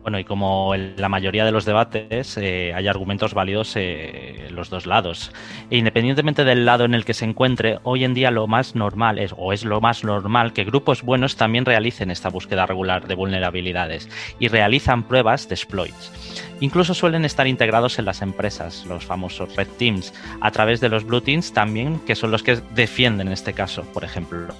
[0.02, 4.56] Bueno, y como en la mayoría de los debates, eh, hay argumentos válidos eh, en
[4.56, 5.30] los dos lados.
[5.70, 9.20] E independientemente del lado en el que se encuentre, hoy en día lo más normal
[9.20, 13.14] es, o es lo más normal, que grupos buenos también realicen esta búsqueda regular de
[13.14, 14.08] vulnerabilidades
[14.40, 16.51] y realizan pruebas de exploits.
[16.62, 21.04] Incluso suelen estar integrados en las empresas, los famosos Red Teams, a través de los
[21.04, 24.54] Blue Teams también, que son los que defienden en este caso, por ejemplo.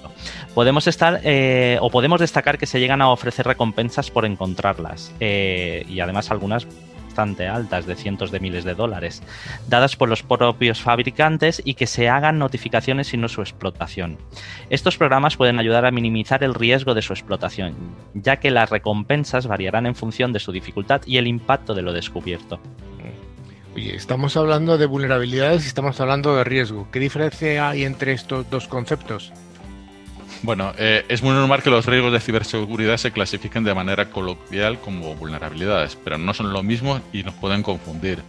[0.53, 5.85] Podemos estar eh, o podemos destacar que se llegan a ofrecer recompensas por encontrarlas eh,
[5.87, 6.67] y además algunas
[7.13, 9.21] bastante altas, de cientos de miles de dólares,
[9.69, 14.17] dadas por los propios fabricantes y que se hagan notificaciones y no su explotación.
[14.71, 17.75] Estos programas pueden ayudar a minimizar el riesgo de su explotación,
[18.15, 21.93] ya que las recompensas variarán en función de su dificultad y el impacto de lo
[21.93, 22.59] descubierto.
[23.75, 26.87] Oye, estamos hablando de vulnerabilidades y estamos hablando de riesgo.
[26.91, 29.31] ¿Qué diferencia hay entre estos dos conceptos?
[30.43, 34.77] Bueno, eh, es muy normal que los riesgos de ciberseguridad se clasifiquen de manera coloquial
[34.77, 38.19] como vulnerabilidades, pero no son lo mismo y nos pueden confundir.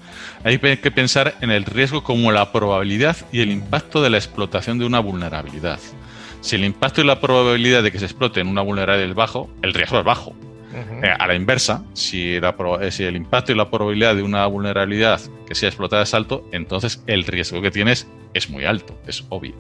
[0.45, 4.79] Hay que pensar en el riesgo como la probabilidad y el impacto de la explotación
[4.79, 5.81] de una vulnerabilidad.
[6.41, 9.51] Si el impacto y la probabilidad de que se explote en una vulnerabilidad es bajo,
[9.63, 10.37] el riesgo es bajo.
[11.03, 15.21] Eh, a la inversa, si, eh, si, el impacto y la probabilidad de una vulnerabilidad
[15.47, 19.55] que sea explotada es alto, entonces el riesgo que tienes es muy alto, es obvio.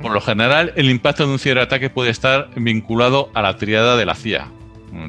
[0.00, 4.04] Por lo general, el impacto de un ciberataque puede estar vinculado a la triada de
[4.04, 4.48] la CIA.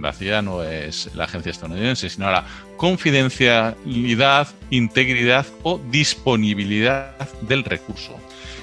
[0.02, 2.46] La CIA no es la agencia estadounidense, sino a la
[2.78, 8.18] confidencialidad, integridad o disponibilidad del recurso.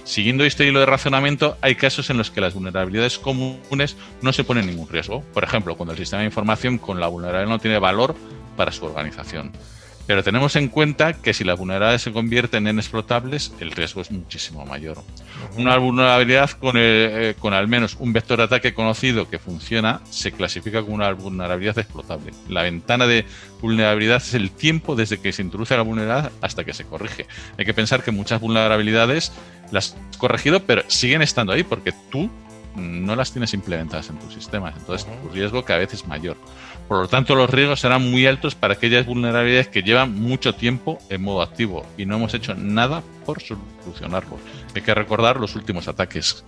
[0.04, 4.44] Siguiendo este hilo de razonamiento, hay casos en los que las vulnerabilidades comunes no se
[4.44, 5.22] ponen ningún riesgo.
[5.34, 8.16] Por ejemplo, cuando el sistema de información con la vulnerabilidad no tiene valor
[8.56, 9.52] para su organización.
[10.10, 14.10] Pero tenemos en cuenta que si las vulnerabilidades se convierten en explotables, el riesgo es
[14.10, 14.98] muchísimo mayor.
[15.56, 20.32] Una vulnerabilidad con, eh, con al menos un vector de ataque conocido que funciona se
[20.32, 22.32] clasifica como una vulnerabilidad explotable.
[22.48, 23.24] La ventana de
[23.60, 27.26] vulnerabilidad es el tiempo desde que se introduce la vulnerabilidad hasta que se corrige.
[27.56, 29.30] Hay que pensar que muchas vulnerabilidades
[29.70, 32.28] las has corregido, pero siguen estando ahí porque tú
[32.74, 34.72] no las tienes implementadas en tu sistema.
[34.76, 36.36] Entonces, tu riesgo cada vez es mayor.
[36.90, 40.98] Por lo tanto, los riesgos serán muy altos para aquellas vulnerabilidades que llevan mucho tiempo
[41.08, 44.40] en modo activo y no hemos hecho nada por solucionarlos.
[44.74, 46.44] Hay que recordar los últimos ataques.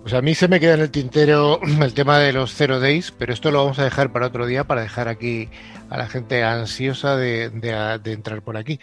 [0.00, 3.10] Pues a mí se me queda en el tintero el tema de los zero days,
[3.10, 5.50] pero esto lo vamos a dejar para otro día para dejar aquí
[5.90, 8.80] a la gente ansiosa de, de entrar por aquí.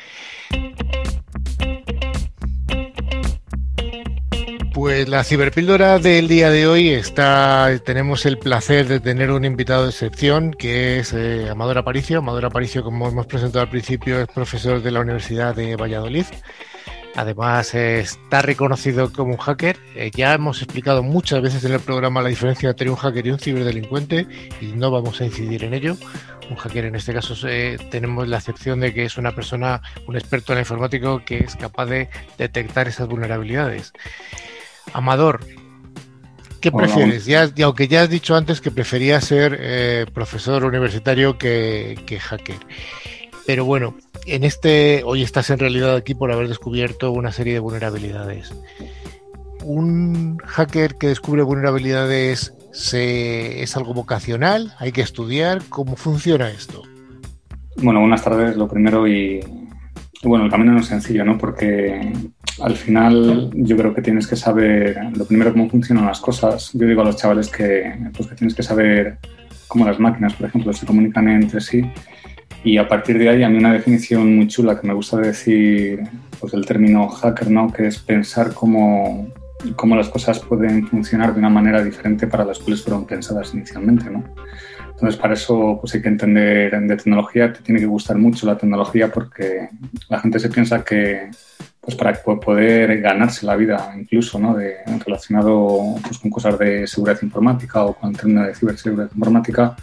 [4.84, 9.84] Pues la ciberpíldora del día de hoy está, tenemos el placer de tener un invitado
[9.84, 12.20] de excepción que es eh, Amador Aparicio.
[12.20, 16.26] Amador Aparicio, como hemos presentado al principio, es profesor de la Universidad de Valladolid.
[17.16, 19.78] Además, está reconocido como un hacker.
[19.96, 23.32] Eh, ya hemos explicado muchas veces en el programa la diferencia entre un hacker y
[23.32, 24.28] un ciberdelincuente
[24.60, 25.96] y no vamos a incidir en ello.
[26.50, 27.36] Un hacker en este caso
[27.90, 31.86] tenemos la excepción de que es una persona, un experto en informático que es capaz
[31.86, 33.94] de detectar esas vulnerabilidades.
[34.94, 35.42] Amador,
[36.62, 37.26] ¿qué prefieres?
[37.26, 42.60] Ya, aunque ya has dicho antes que preferías ser eh, profesor universitario que, hacker.
[43.46, 47.60] Pero bueno, en este, hoy estás en realidad aquí por haber descubierto una serie de
[47.60, 48.54] vulnerabilidades.
[49.64, 54.74] ¿Un hacker que descubre vulnerabilidades se, es algo vocacional?
[54.80, 55.62] ¿Hay que estudiar?
[55.70, 56.84] ¿Cómo funciona esto?
[57.78, 59.42] Bueno, buenas tardes, lo primero y
[60.30, 61.38] bueno, el camino no es sencillo, ¿no?
[61.38, 62.14] Porque
[62.62, 66.72] al final yo creo que tienes que saber, lo primero, cómo funcionan las cosas.
[66.74, 69.18] Yo digo a los chavales que, pues, que tienes que saber
[69.68, 71.84] cómo las máquinas, por ejemplo, se comunican entre sí.
[72.64, 76.02] Y a partir de ahí, a mí una definición muy chula que me gusta decir,
[76.40, 77.72] pues el término hacker, ¿no?
[77.72, 79.28] Que es pensar cómo,
[79.76, 84.10] cómo las cosas pueden funcionar de una manera diferente para las cuales fueron pensadas inicialmente,
[84.10, 84.24] ¿no?
[85.04, 88.58] Entonces, para eso pues hay que entender de tecnología, te tiene que gustar mucho la
[88.58, 89.68] tecnología porque
[90.08, 91.30] la gente se piensa que
[91.82, 94.54] pues para poder ganarse la vida incluso ¿no?
[94.56, 99.76] de, relacionado pues, con cosas de seguridad informática o con términos de ciberseguridad informática,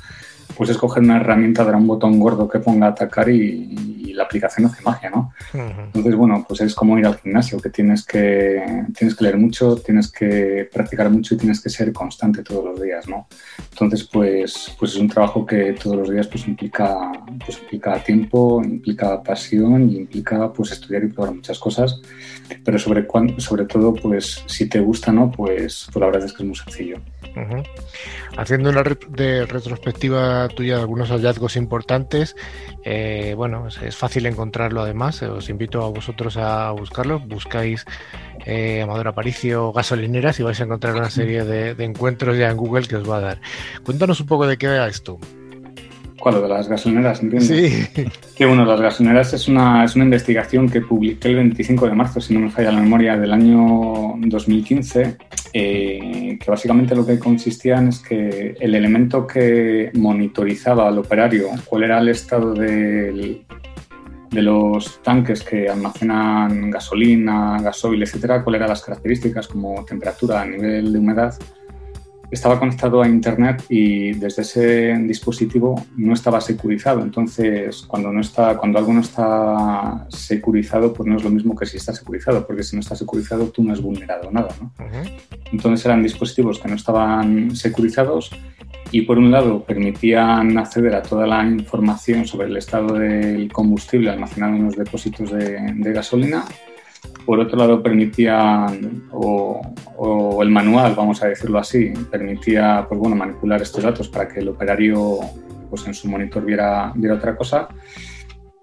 [0.57, 4.83] pues escoger una herramienta, dar un botón gordo que ponga atacar y, la aplicación hace
[4.83, 5.33] magia, ¿no?
[5.53, 9.77] Entonces, bueno, pues es como ir al gimnasio, que tienes que, tienes que leer mucho,
[9.77, 13.27] tienes que practicar mucho y tienes que ser constante todos los días, ¿no?
[13.71, 17.13] Entonces, pues, pues es un trabajo que todos los días pues implica,
[17.45, 22.01] pues implica tiempo, implica pasión y implica pues estudiar y probar muchas cosas,
[22.65, 23.07] pero sobre,
[23.39, 25.31] sobre todo, pues si te gusta, ¿no?
[25.31, 27.01] Pues, pues la verdad es que es muy sencillo.
[28.37, 32.35] Haciendo una de retrospectiva tuya de algunos hallazgos importantes,
[32.85, 37.85] eh, bueno, es, fácil encontrarlo además, eh, os invito a vosotros a buscarlo, buscáis
[38.47, 42.57] eh, Amador Aparicio gasolineras y vais a encontrar una serie de, de, encuentros ya en
[42.57, 43.41] Google que os va a dar.
[43.85, 45.19] Cuéntanos un poco de qué va esto.
[46.21, 46.43] ¿Cuál?
[46.43, 47.23] de las gasolineras?
[47.23, 47.49] ¿entiendes?
[47.49, 48.05] Sí.
[48.37, 52.21] Que bueno, las gasolineras es una, es una investigación que publiqué el 25 de marzo,
[52.21, 55.17] si no me falla la memoria, del año 2015,
[55.53, 61.49] eh, que básicamente lo que consistía en es que el elemento que monitorizaba al operario
[61.65, 62.55] cuál era el estado
[64.31, 70.93] de los tanques que almacenan gasolina, gasoil, etcétera, cuáles eran las características como temperatura, nivel
[70.93, 71.35] de humedad,
[72.31, 77.03] estaba conectado a Internet y desde ese dispositivo no estaba securizado.
[77.03, 81.67] Entonces, cuando, no está, cuando algo no está securizado, pues no es lo mismo que
[81.67, 84.55] si está securizado, porque si no está securizado tú no has vulnerado nada.
[84.61, 84.73] ¿no?
[85.53, 88.31] Entonces eran dispositivos que no estaban securizados
[88.93, 94.11] y por un lado permitían acceder a toda la información sobre el estado del combustible
[94.11, 96.45] almacenado en los depósitos de, de gasolina
[97.25, 98.67] por otro lado, permitía,
[99.13, 104.41] o, el manual, vamos a decirlo así, permitía pues, bueno, manipular estos datos para que
[104.41, 105.19] el operario
[105.69, 107.69] pues, en su monitor viera, viera otra cosa.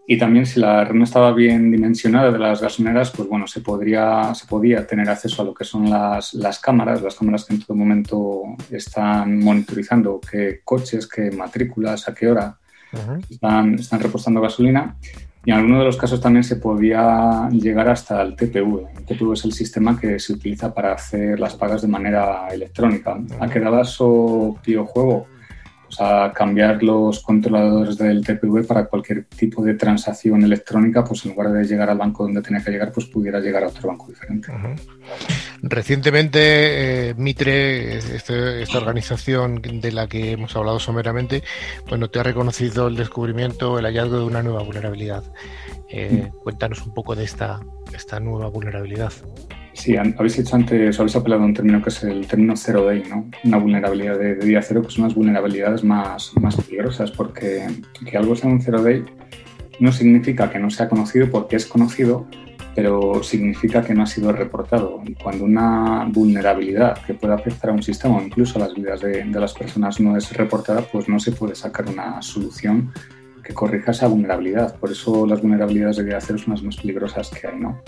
[0.10, 3.60] Y también si la red no estaba bien dimensionada de las gasolineras, pues bueno, se,
[3.60, 7.56] podría, se podía tener acceso a lo que son las, las cámaras, las cámaras que
[7.56, 12.58] en todo momento están monitorizando qué coches, qué matrículas, a qué hora
[13.30, 14.96] están, están repostando gasolina.
[15.46, 18.88] Y en algunos de los casos también se podía llegar hasta el TPV.
[18.98, 23.18] El TPV es el sistema que se utiliza para hacer las pagas de manera electrónica.
[23.40, 25.28] ¿A qué daba eso juego?
[25.86, 31.32] Pues a cambiar los controladores del TPV para cualquier tipo de transacción electrónica, pues en
[31.32, 34.08] lugar de llegar al banco donde tenía que llegar, pues pudiera llegar a otro banco
[34.08, 34.52] diferente.
[35.62, 41.44] Recientemente, eh, Mitre, este, esta organización de la que hemos hablado someramente,
[41.90, 45.24] bueno, te ha reconocido el descubrimiento, el hallazgo de una nueva vulnerabilidad.
[45.90, 46.38] Eh, mm.
[46.44, 47.60] Cuéntanos un poco de esta,
[47.94, 49.12] esta nueva vulnerabilidad.
[49.74, 53.04] Sí, habéis hecho antes, habéis apelado a un término que es el término zero day,
[53.08, 53.30] ¿no?
[53.44, 57.68] Una vulnerabilidad de, día cero, que son las vulnerabilidades más, más peligrosas, porque
[58.04, 59.06] que algo sea un zero day
[59.80, 62.28] no significa que no sea conocido porque es conocido,
[62.78, 65.02] pero significa que no ha sido reportado.
[65.04, 69.02] Y cuando una vulnerabilidad que pueda afectar a un sistema o incluso a las vidas
[69.02, 72.94] de, las personas no es reportada, pues no se puede sacar una solución
[73.44, 74.76] que corrija esa vulnerabilidad.
[74.76, 77.60] Por eso las vulnerabilidades de día cero son las más peligrosas que hay.
[77.60, 77.82] ¿no?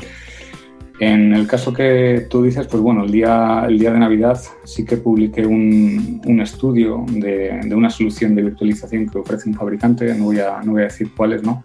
[0.99, 4.85] En el caso que tú dices, pues bueno, el día, el día de Navidad sí
[4.85, 10.15] que publiqué un, un estudio de, de, una solución de virtualización que ofrece un fabricante,
[10.15, 11.63] no voy a, no voy a decir cuáles, ¿no?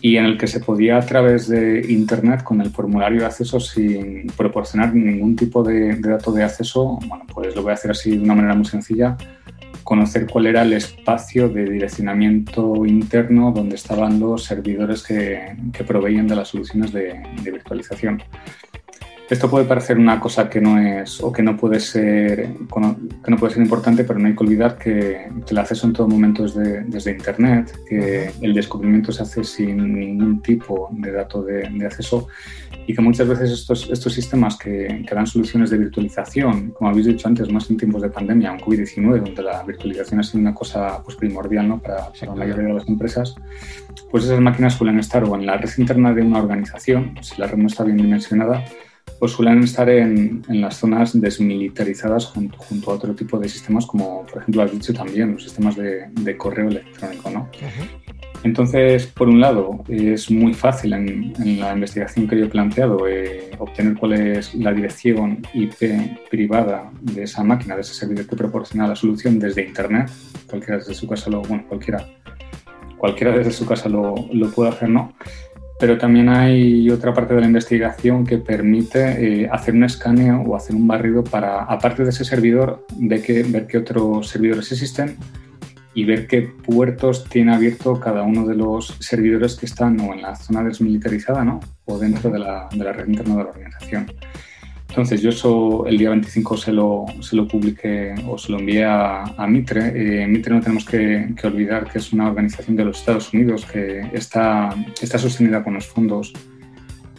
[0.00, 3.58] Y en el que se podía a través de Internet, con el formulario de acceso,
[3.60, 7.90] sin proporcionar ningún tipo de, de dato de acceso, bueno, pues lo voy a hacer
[7.90, 9.16] así de una manera muy sencilla,
[9.82, 16.36] conocer cuál era el espacio de direccionamiento interno donde estaban los servidores que, proveían de
[16.36, 18.22] las soluciones de virtualización.
[19.28, 22.48] Esto puede parecer una cosa que no es o que no puede ser
[23.22, 26.08] que no puede ser importante, pero no hay que olvidar que el acceso en todo
[26.08, 31.68] momento es desde Internet, que el descubrimiento se hace sin ningún tipo de dato de,
[31.68, 32.28] de acceso
[32.86, 37.04] y que muchas veces estos, estos sistemas que, que, dan soluciones de virtualización, como habéis
[37.04, 40.54] dicho antes, más en tiempos de pandemia, un COVID-19, donde la virtualización ha sido una
[40.54, 41.78] cosa pues, primordial ¿no?
[41.80, 43.34] para, para la mayoría de las empresas,
[44.10, 47.46] pues esas máquinas suelen estar o en la red interna de una organización, si la
[47.46, 48.64] red no está bien dimensionada,
[49.18, 53.86] pues suelen estar en, en las zonas desmilitarizadas junto, junto, a otro tipo de sistemas,
[53.86, 57.30] como por ejemplo has dicho también, los sistemas de, de correo electrónico.
[57.30, 57.40] ¿no?
[57.40, 58.08] Uh -huh.
[58.44, 63.08] Entonces, por un lado, es muy fácil en, en la investigación que yo he planteado
[63.08, 68.36] eh, obtener cuál es la dirección IP privada de esa máquina, de ese servidor que
[68.36, 70.08] proporciona la solución desde Internet.
[70.48, 72.06] Cualquiera desde su casa lo, bueno, cualquiera,
[72.96, 75.14] cualquiera desde su casa lo, lo puede hacer, ¿no?
[75.78, 80.56] Pero también hay otra parte de la investigación que permite eh, hacer un escaneo o
[80.56, 85.16] hacer un barrido para, aparte de ese servidor, de que, ver qué otros servidores existen
[85.94, 90.22] y ver qué puertos tiene abierto cada uno de los servidores que están o en
[90.22, 91.60] la zona desmilitarizada ¿no?
[91.86, 94.06] o dentro de la, de la red interna de la organización.
[94.88, 98.84] Entonces, yo eso el día 25 se lo, se lo publiqué o se lo envié
[98.84, 100.22] a, a Mitre.
[100.22, 103.66] Eh, Mitre no tenemos que, que, olvidar que es una organización de los Estados Unidos
[103.66, 104.70] que está,
[105.00, 106.32] está sostenida con los fondos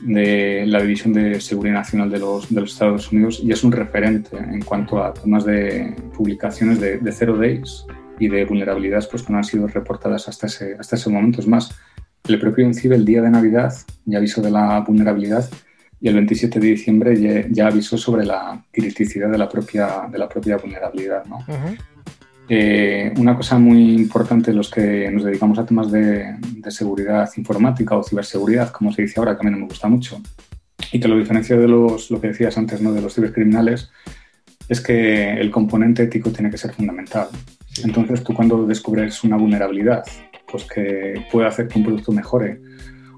[0.02, 3.72] de la División de Seguridad Nacional de los, de los Estados Unidos y es un
[3.72, 7.86] referente en cuanto a temas de publicaciones de, de Zero Days
[8.18, 11.40] y de vulnerabilidades pues, que no han sido reportadas hasta ese, hasta ese momento.
[11.40, 11.78] Es más,
[12.28, 13.74] el propio INCIBE, el día de Navidad,
[14.06, 15.50] ya aviso de la vulnerabilidad
[16.02, 20.18] y el 27 de diciembre ya, ya, avisó sobre la criticidad de la propia, de
[20.18, 21.26] la propia vulnerabilidad.
[21.26, 21.38] ¿no?
[21.38, 21.78] Uh -huh.
[22.48, 27.98] eh, una cosa muy importante los que nos dedicamos a temas de, de, seguridad informática
[27.98, 30.22] o ciberseguridad, como se dice ahora, que a mí no me gusta mucho,
[30.92, 32.94] y que lo diferencia de los, lo que decías antes, ¿no?
[32.94, 33.92] de los cibercriminales,
[34.70, 37.28] es que el componente ético tiene que ser fundamental.
[37.84, 40.04] Entonces, tú cuando descubres una vulnerabilidad,
[40.50, 42.60] pues que puede hacer que un producto mejore,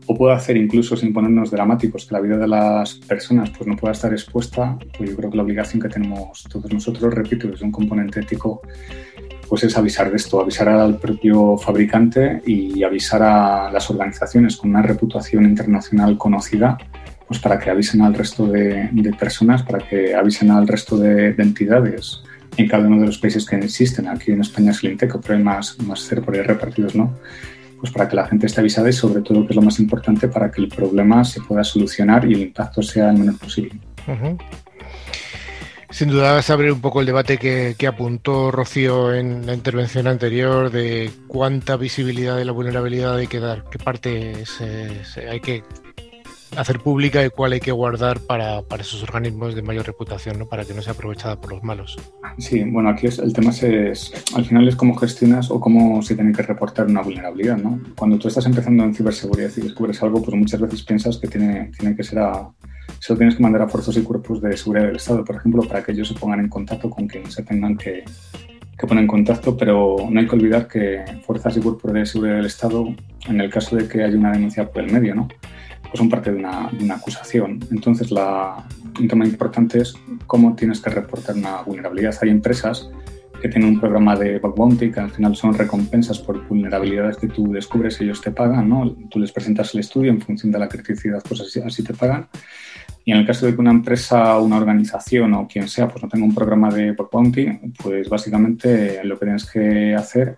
[0.08, 3.76] o puede hacer incluso sin ponernos dramáticos que la vida de las personas pues no
[3.76, 7.66] pueda estar expuesta, pues yo creo que la obligación que tenemos todos nosotros, repito, desde
[7.66, 8.62] un componente ético,
[9.48, 14.70] pues es avisar de esto, avisar al propio fabricante y avisar a las organizaciones con
[14.70, 16.78] una reputación internacional conocida,
[17.28, 21.34] pues para que avisen al resto de, de personas, para que avisen al resto de,
[21.34, 22.22] de, entidades
[22.58, 24.08] en cada uno de los países que existen.
[24.08, 27.14] Aquí en España es el INTECO, pero hay más, más repartidos, ¿no?
[27.82, 30.28] Pues para que la gente esté avisada y sobre todo, que es lo más importante,
[30.28, 33.74] para que el problema se pueda solucionar y el impacto sea el menor posible.
[35.90, 40.70] Sin duda a abrir un poco el debate que, apuntó Rocío en la intervención anterior
[40.70, 44.44] de cuánta visibilidad de la vulnerabilidad hay que dar, qué parte
[45.30, 45.64] hay que
[46.56, 50.48] hacer pública y cuál hay que guardar para, para esos organismos de mayor reputación, ¿no?
[50.48, 51.98] para que no sea aprovechada por los malos.
[52.38, 56.32] Sí, bueno, aquí el tema es, al final es cómo gestionas o cómo se tiene
[56.34, 57.58] que reportar una vulnerabilidad.
[57.58, 57.80] ¿no?
[57.98, 61.72] Cuando tú estás empezando en ciberseguridad y descubres algo, pues muchas veces piensas que tiene,
[61.78, 62.50] tiene que ser a,
[63.00, 65.64] se lo tienes que mandar a fuerzas y cuerpos de seguridad del Estado, por ejemplo,
[65.64, 68.04] para que ellos se pongan en contacto con quien se tengan que,
[68.78, 72.36] que poner en contacto, pero no hay que olvidar que fuerzas y cuerpos de seguridad
[72.38, 72.94] del Estado,
[73.28, 75.28] en el caso de que haya una denuncia por el medio, ¿no?
[75.92, 77.60] Pues son parte de una, de una acusación.
[77.70, 78.66] Entonces, la,
[78.98, 79.94] un tema importante es
[80.26, 82.16] cómo tienes que reportar una vulnerabilidad.
[82.22, 82.90] Hay empresas
[83.42, 87.28] que tienen un programa de bug bounty, que al final son recompensas por vulnerabilidades que
[87.28, 88.90] tú descubres ellos te pagan, ¿no?
[89.10, 92.28] Tú les presentas el estudio en función de la criticidad, pues así, así te pagan.
[93.04, 96.08] Y en el caso de que una empresa, una organización o quien sea, pues no
[96.08, 97.48] tenga un programa de bug bounty,
[97.82, 100.38] pues básicamente lo que tienes que hacer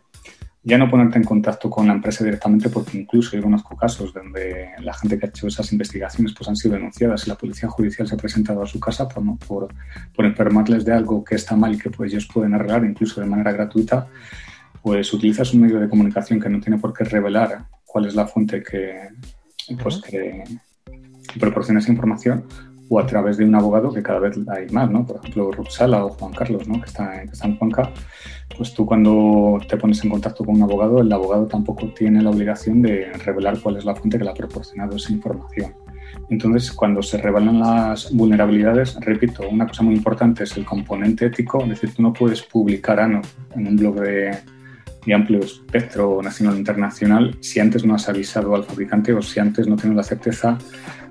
[0.65, 4.69] ya no ponerte en contacto con la empresa directamente porque incluso yo conozco casos donde
[4.79, 8.07] la gente que ha hecho esas investigaciones pues han sido denunciadas y la policía judicial
[8.07, 9.73] se ha presentado a su casa por, por,
[10.15, 13.27] por informarles de algo que está mal y que pues ellos pueden arreglar incluso de
[13.27, 14.07] manera gratuita
[14.81, 18.25] pues utilizas un medio de comunicación que no tiene por qué revelar cuál es la
[18.25, 19.09] fuente que,
[19.81, 20.43] pues, que
[21.39, 22.45] proporciona esa información
[22.93, 25.03] o a través de un abogado que cada vez hay más, ¿no?
[25.03, 26.79] Por ejemplo, Roxala o Juan Carlos, ¿no?
[26.79, 27.91] Que está, que está en Juanca,
[28.55, 32.29] pues tú cuando te pones en contacto con un abogado, el abogado tampoco tiene la
[32.29, 35.73] obligación de revelar cuál es la fuente que le ha proporcionado esa información.
[36.29, 41.63] Entonces, cuando se revelan las vulnerabilidades, repito, una cosa muy importante es el componente ético,
[41.63, 43.21] es decir, tú no puedes publicar ano
[43.55, 44.37] en un blog de,
[45.05, 49.39] y amplio espectro nacional e internacional si antes no has avisado al fabricante o si
[49.39, 50.57] antes no tienes la certeza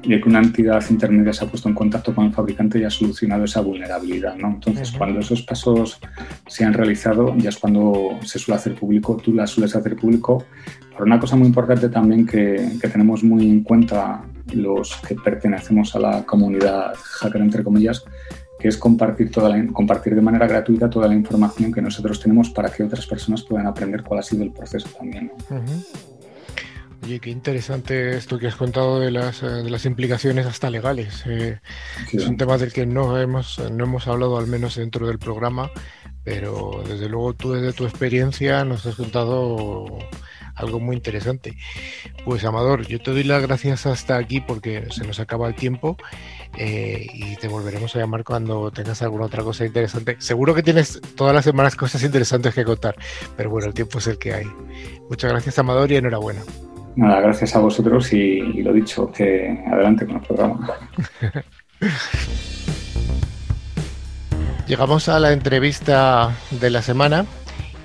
[0.04, 2.90] de que una entidad intermedia se ha puesto en contacto con el fabricante y ha
[2.90, 4.36] solucionado esa vulnerabilidad.
[4.36, 4.48] ¿no?
[4.48, 6.00] Entonces, cuando esos pasos
[6.46, 10.44] se han realizado, ya es cuando se suele hacer público, tú la sueles hacer público.
[10.90, 14.24] Pero una cosa muy importante también que, que tenemos muy en cuenta
[14.54, 18.04] los que pertenecemos a la comunidad hacker, entre comillas,
[18.58, 22.50] que es compartir, toda la, compartir de manera gratuita toda la información que nosotros tenemos
[22.50, 25.32] para que otras personas puedan aprender cuál ha sido el proceso también.
[27.04, 31.24] Oye, qué interesante esto que has contado de las, eh, de las implicaciones hasta legales.
[31.26, 31.60] Eh,
[32.12, 35.72] es un tema del que no hemos, no hemos hablado, al menos dentro del programa,
[36.22, 39.98] pero desde luego tú desde tu experiencia nos has contado
[40.54, 41.56] algo muy interesante.
[42.24, 45.96] Pues Amador, yo te doy las gracias hasta aquí porque se nos acaba el tiempo
[46.56, 50.16] eh, y te volveremos a llamar cuando tengas alguna otra cosa interesante.
[50.20, 52.94] Seguro que tienes todas las semanas cosas interesantes que contar,
[53.36, 54.46] pero bueno, el tiempo es el que hay.
[55.08, 56.42] Muchas gracias Amador y enhorabuena.
[56.94, 60.70] Nada, gracias a vosotros y, lo dicho, que adelante con el programa.
[64.66, 67.26] Llegamos a la entrevista de la semana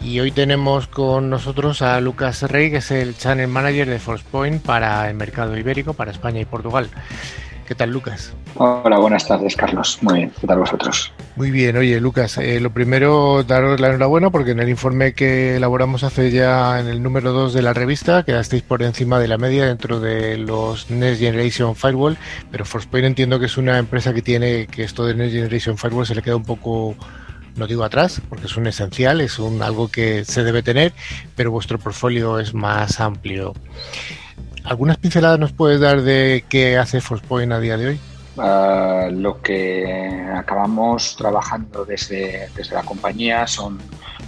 [0.01, 4.61] y hoy tenemos con nosotros a Lucas Rey, que es el Channel Manager de Forcepoint
[4.61, 6.89] para el mercado ibérico, para España y Portugal.
[7.67, 8.33] ¿Qué tal, Lucas?
[8.55, 9.99] Hola, buenas tardes, Carlos.
[10.01, 11.11] Muy bien, ¿qué tal vosotros?
[11.35, 15.57] Muy bien, oye, Lucas, eh, lo primero, daros la enhorabuena porque en el informe que
[15.57, 19.37] elaboramos hace ya en el número 2 de la revista quedasteis por encima de la
[19.37, 22.17] media dentro de los Next Generation Firewall,
[22.51, 26.07] pero Forcepoint entiendo que es una empresa que tiene que esto de Next Generation Firewall
[26.07, 26.95] se le queda un poco
[27.57, 30.93] no digo atrás, porque es un esencial, es un algo que se debe tener,
[31.35, 33.53] pero vuestro portfolio es más amplio.
[34.67, 37.99] ¿Algunas pinceladas nos puedes dar de qué hace Forcepoint a día de hoy?
[38.37, 43.79] Ah, lo que acabamos trabajando desde, desde la compañía son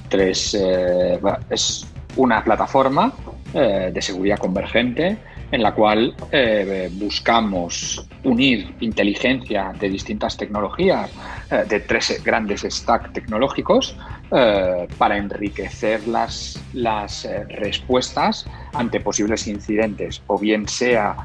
[0.08, 0.56] tres.
[0.58, 1.20] Eh,
[1.50, 1.86] es
[2.16, 3.12] una plataforma
[3.54, 5.18] eh, de seguridad convergente
[5.52, 11.10] en la cual eh, buscamos unir inteligencia de distintas tecnologías,
[11.50, 13.95] eh, de tres grandes stacks tecnológicos,
[14.32, 21.16] eh, para enriquecer las, las respuestas ante posibles incidentes, o bien sea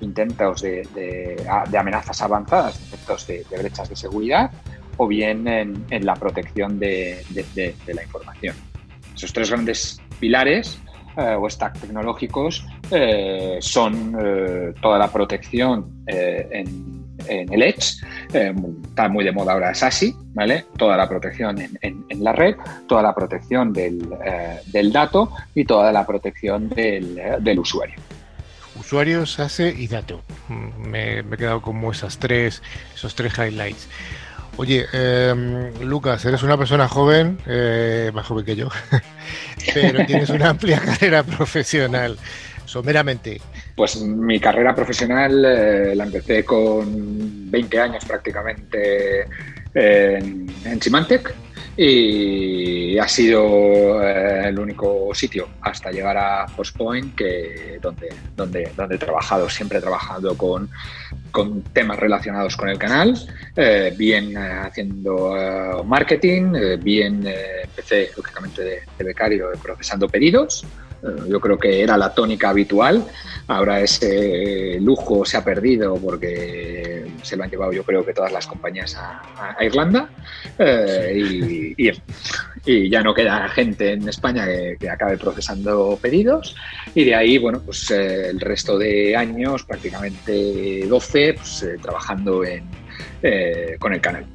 [0.00, 1.46] intentos de,
[1.78, 4.50] amenazas avanzadas, intentos de, brechas de seguridad,
[4.96, 7.24] o bien en, en la protección de,
[7.86, 8.56] la información.
[9.14, 10.80] Esos tres grandes pilares
[11.16, 17.96] o stack tecnológicos eh, son eh, toda la protección en, el Edge,
[18.32, 20.64] está muy de moda ahora SASI, ¿vale?
[20.78, 22.54] Toda la protección en, la red,
[22.86, 24.08] toda la protección del,
[24.92, 27.96] dato y toda la protección del, usuario.
[28.78, 30.22] Usuario, SASE y dato.
[30.48, 32.62] Mm, me, me, he quedado como esas tres,
[32.94, 33.88] esos tres highlights.
[34.58, 38.68] Oye, em, Lucas, eres una persona joven, eh, más joven que yo,
[39.72, 42.18] pero tienes una amplia carrera profesional,
[42.68, 43.40] someramente.
[43.74, 49.26] Pues mi carrera profesional eh, la empecé con 20 años prácticamente
[49.74, 51.34] en, en Symantec
[51.80, 58.96] y ha sido eh, el único sitio hasta llegar a Postpoint que donde, donde, donde
[58.96, 60.68] he trabajado, siempre he trabajado con,
[61.30, 63.14] con temas relacionados con el canal,
[63.54, 67.24] eh, bien eh, haciendo marketing, bien
[67.62, 70.66] empecé lógicamente de, becario procesando pedidos,
[71.28, 73.04] yo creo que era la tónica habitual.
[73.46, 78.32] Ahora ese lujo se ha perdido porque se lo han llevado yo creo que todas
[78.32, 80.08] las compañías a, Irlanda.
[80.58, 84.44] Eh, y, ya no queda gente en España
[84.78, 86.54] que, acabe procesando pedidos.
[86.94, 92.42] Y de ahí, bueno, pues eh, el resto de años, prácticamente 12, pues, eh, trabajando
[93.78, 94.26] con el canal.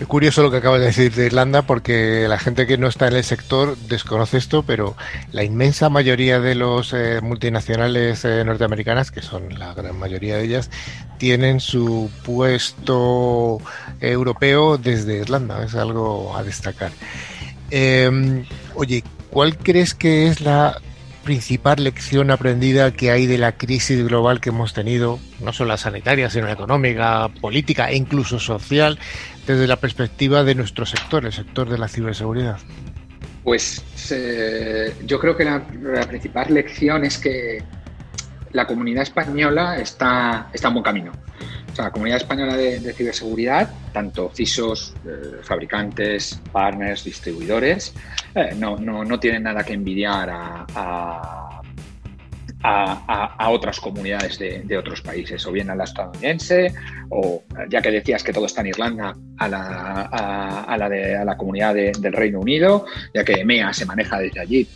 [0.00, 3.08] Es curioso lo que acabas de decir de Irlanda porque la gente que no está
[3.08, 4.96] en el sector desconoce esto, pero
[5.32, 10.44] la inmensa mayoría de los eh, multinacionales eh, norteamericanas, que son la gran mayoría de
[10.44, 10.70] ellas,
[11.18, 13.58] tienen su puesto
[14.00, 15.64] europeo desde Irlanda.
[15.64, 16.92] Es algo a destacar.
[17.70, 18.44] Em,
[18.74, 20.78] oye, ¿cuál crees que es la
[21.26, 25.76] principal lección aprendida que hay de la crisis global que hemos tenido, no solo la
[25.76, 28.98] sanitaria, sino la económica, política e incluso social,
[29.44, 32.58] desde la perspectiva de nuestro sector, el sector de la ciberseguridad?
[33.42, 35.66] Pues eh, yo creo que la,
[36.08, 37.62] principal lección es que
[38.56, 41.12] la comunidad española está, está en buen camino.
[41.70, 47.94] O sea, la comunidad española de, ciberseguridad, tanto CISOs, eh, fabricantes, partners, distribuidores,
[48.34, 51.60] eh, no, no, no, tienen nada que envidiar a,
[52.62, 56.72] a, otras comunidades de, otros países, o bien a la estadounidense,
[57.10, 60.02] o ya que decías que todo está en Irlanda, a la,
[60.66, 64.66] a, la, de, la comunidad del Reino Unido, ya que EMEA se maneja desde allí.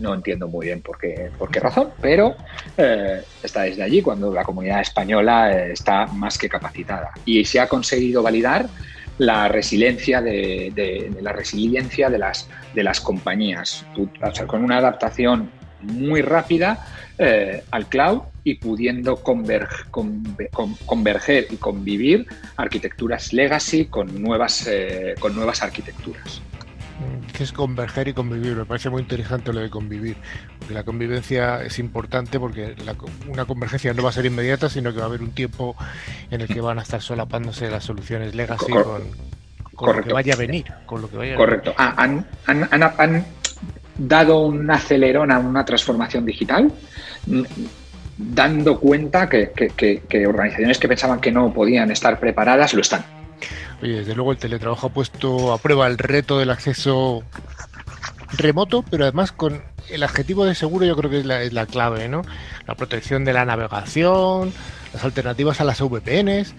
[0.00, 2.34] No entiendo muy bien por qué, por qué razón, pero
[2.76, 7.10] eh, está desde allí cuando la comunidad española eh, está más que capacitada.
[7.24, 8.68] Y se ha conseguido validar
[9.18, 13.84] la resiliencia de, la resiliencia de las, de las compañías.
[14.46, 15.50] con una adaptación
[15.82, 16.86] muy rápida
[17.18, 19.68] eh, al cloud y pudiendo converger
[21.50, 22.26] y convivir
[22.56, 24.68] arquitecturas legacy con nuevas,
[25.20, 26.42] con nuevas arquitecturas.
[27.36, 28.56] ¿Qué es converger y convivir?
[28.56, 30.16] Me parece muy interesante lo de convivir,
[30.58, 32.74] porque la convivencia es importante porque
[33.28, 35.76] una convergencia no va a ser inmediata, sino que va a haber un tiempo
[36.30, 38.72] en el que van a estar solapándose las soluciones legacy
[39.74, 40.66] con, lo que vaya a venir.
[40.86, 41.74] Con lo que vaya Correcto.
[41.76, 43.24] Ah, han, han,
[43.96, 46.72] dado un acelerón a una transformación digital
[48.16, 49.52] dando cuenta que,
[50.26, 53.21] organizaciones que pensaban que no podían estar preparadas lo están.
[53.82, 57.24] Oye, desde luego el teletrabajo ha puesto a prueba el reto del acceso
[58.38, 59.60] remoto, pero además con
[59.90, 62.22] el adjetivo de seguro yo creo que es la, clave, ¿no?
[62.68, 64.52] La protección de la navegación,
[64.92, 66.54] las alternativas a las VPNs,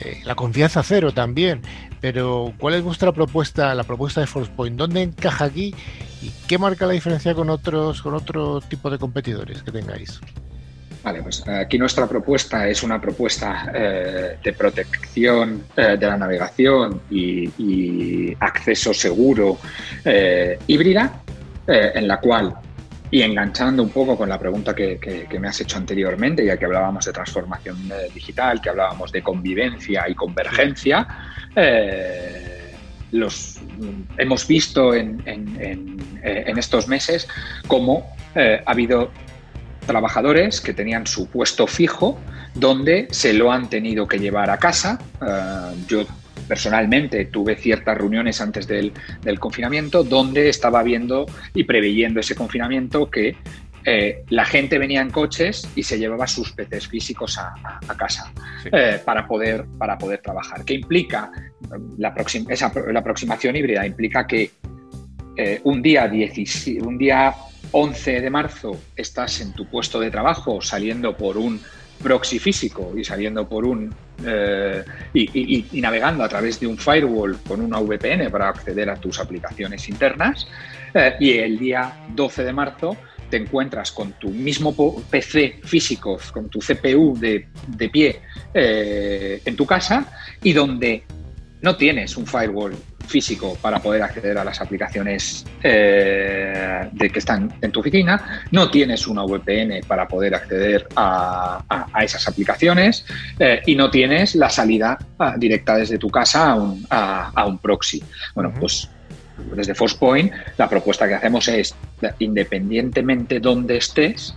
[0.00, 1.62] eh, la confianza cero también.
[2.02, 4.76] Pero, ¿cuál es vuestra propuesta, la propuesta de ForcePoint?
[4.76, 5.74] ¿Dónde encaja aquí
[6.20, 10.20] y qué marca la diferencia con otros, con otro tipo de competidores que tengáis?
[11.02, 17.02] Vale, pues aquí nuestra propuesta es una propuesta eh, de protección eh, de la navegación
[17.10, 19.58] y, acceso seguro
[20.04, 21.22] eh, híbrida,
[21.66, 22.54] en la cual,
[23.10, 27.04] y enganchando un poco con la pregunta que, me has hecho anteriormente, ya que hablábamos
[27.04, 31.06] de transformación digital, que hablábamos de convivencia y convergencia,
[33.12, 33.60] los,
[34.16, 37.28] hemos visto en, en estos meses
[37.66, 39.10] cómo ha habido
[39.88, 42.20] trabajadores que tenían su puesto fijo
[42.54, 45.00] donde se lo han tenido que llevar a casa.
[45.20, 46.06] Eh, yo
[46.46, 48.92] personalmente tuve ciertas reuniones antes del,
[49.40, 53.36] confinamiento donde estaba viendo y preveyendo ese confinamiento que
[53.84, 57.54] eh, la gente venía en coches y se llevaba sus PCs físicos a,
[57.96, 58.32] casa
[58.70, 60.64] eh, para, poder, para poder trabajar.
[60.64, 61.30] ¿Qué implica
[61.96, 62.14] la,
[62.48, 63.86] esa, la aproximación híbrida?
[63.86, 64.50] Implica que
[65.62, 66.10] un, día
[66.82, 67.34] un día
[67.72, 71.60] 11 de marzo estás en tu puesto de trabajo saliendo por un
[72.02, 73.92] proxy físico y saliendo por un
[74.24, 79.20] eh, y, navegando a través de un firewall con una VPN para acceder a tus
[79.20, 80.46] aplicaciones internas
[80.94, 82.96] eh, y el día 12 de marzo
[83.30, 84.74] te encuentras con tu mismo
[85.10, 87.46] PC físico, con tu CPU de,
[87.90, 88.20] pie
[88.54, 90.06] eh, en tu casa
[90.42, 91.04] y donde
[91.60, 92.74] no tienes un firewall
[93.08, 98.70] físico para poder acceder a las aplicaciones eh, de que están en tu oficina, no
[98.70, 101.62] tienes una VPN para poder acceder a,
[102.02, 103.04] esas aplicaciones
[103.38, 107.58] eh, y no tienes la salida ah, directa desde tu casa a un, a, un
[107.58, 108.02] proxy.
[108.34, 108.88] Bueno, pues
[109.54, 111.74] desde Forcepoint la propuesta que hacemos es,
[112.18, 114.34] independientemente donde estés,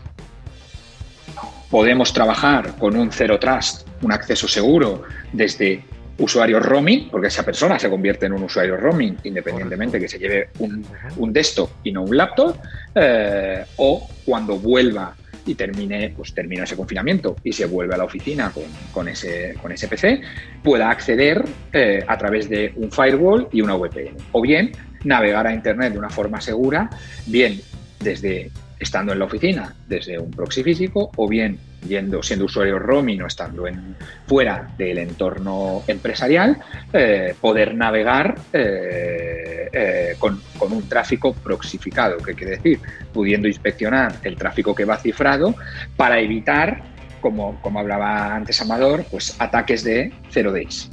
[1.69, 5.83] podemos trabajar con un Zero Trust, un acceso seguro desde
[6.21, 10.49] usuario roaming, porque esa persona se convierte en un usuario roaming independientemente que se lleve
[10.59, 12.57] un, desktop y no un laptop,
[12.95, 15.15] eh, o cuando vuelva
[15.45, 18.53] y termine, pues termina ese confinamiento y se vuelve a la oficina
[18.93, 20.21] con, ese, con ese PC,
[20.63, 21.43] pueda acceder
[21.73, 24.17] eh, a través de un firewall y una VPN.
[24.33, 24.71] O bien
[25.03, 26.89] navegar a Internet de una forma segura,
[27.25, 27.59] bien
[27.99, 33.21] desde estando en la oficina desde un proxy físico o bien yendo siendo usuario roaming
[33.21, 33.95] o estando en,
[34.27, 36.57] fuera del entorno empresarial,
[36.93, 42.79] eh, poder navegar eh, eh, con, un tráfico proxificado, que quiere decir,
[43.13, 45.55] pudiendo inspeccionar el tráfico que va cifrado
[45.97, 46.81] para evitar,
[47.19, 50.89] como, como hablaba antes Amador, pues ataques de zero days.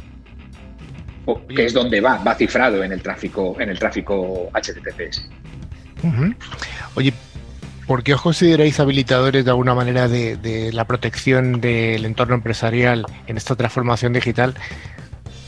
[1.54, 5.28] que es donde va, va cifrado en el tráfico, en el tráfico HTTPS.
[6.94, 7.12] Oye,
[7.88, 13.38] ¿Por qué os consideráis habilitadores de alguna manera de, la protección del entorno empresarial en
[13.38, 14.54] esta transformación digital?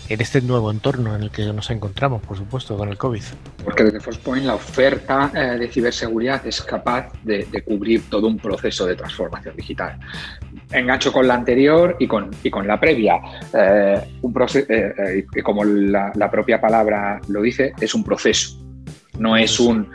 [0.09, 3.23] en este nuevo entorno en el que nos encontramos, por supuesto, con el COVID.
[3.63, 8.87] Porque desde Forcepoint la oferta eh, de ciberseguridad es capaz de, cubrir todo un proceso
[8.87, 10.01] de transformación digital.
[10.73, 13.21] Engancho con la anterior y con, y con la previa.
[13.55, 14.35] Eh, un
[14.69, 18.59] eh, y como la, la, propia palabra lo dice, es un proceso,
[19.17, 19.87] no es un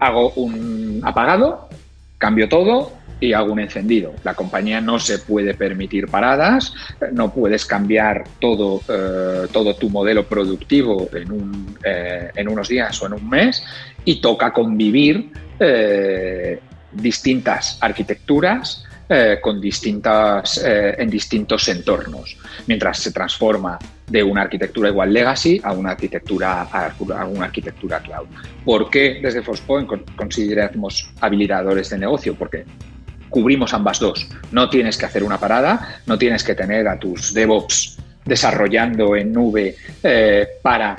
[0.00, 1.68] hago un apagado,
[2.18, 4.14] cambio todo y hago un encendido.
[4.24, 6.72] La compañía no se puede permitir paradas,
[7.12, 13.00] no puedes cambiar todo, eh, todo tu modelo productivo en, un, eh, en, unos días
[13.02, 13.64] o en un mes
[14.04, 16.60] y toca convivir eh,
[16.92, 22.36] distintas arquitecturas eh, con distintas, eh, en distintos entornos,
[22.66, 26.92] mientras se transforma de una arquitectura igual legacy a una arquitectura, a
[27.40, 28.26] arquitectura cloud.
[28.66, 32.34] ¿Por qué desde Forcepoint consideramos habilitadores de negocio?
[32.34, 32.66] Porque
[33.30, 34.28] cubrimos ambas dos.
[34.52, 37.96] No tienes que hacer una parada, no tienes que tener a tus DevOps
[38.26, 40.96] desarrollando en nube eh, para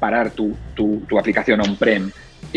[0.00, 2.10] parar tu, tu, tu aplicación on-prem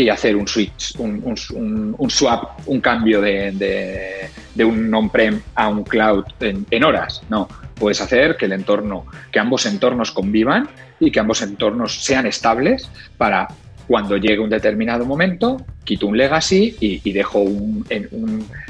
[0.04, 4.30] y hacer un switch, un, swap, un cambio de,
[4.60, 7.22] un on-prem a un cloud en, horas.
[7.30, 10.70] No, puedes hacer que el entorno, que ambos entornos convivan
[11.02, 13.48] y que ambos entornos sean estables para
[13.88, 17.86] cuando llegue un determinado momento, quito un legacy y, dejo un,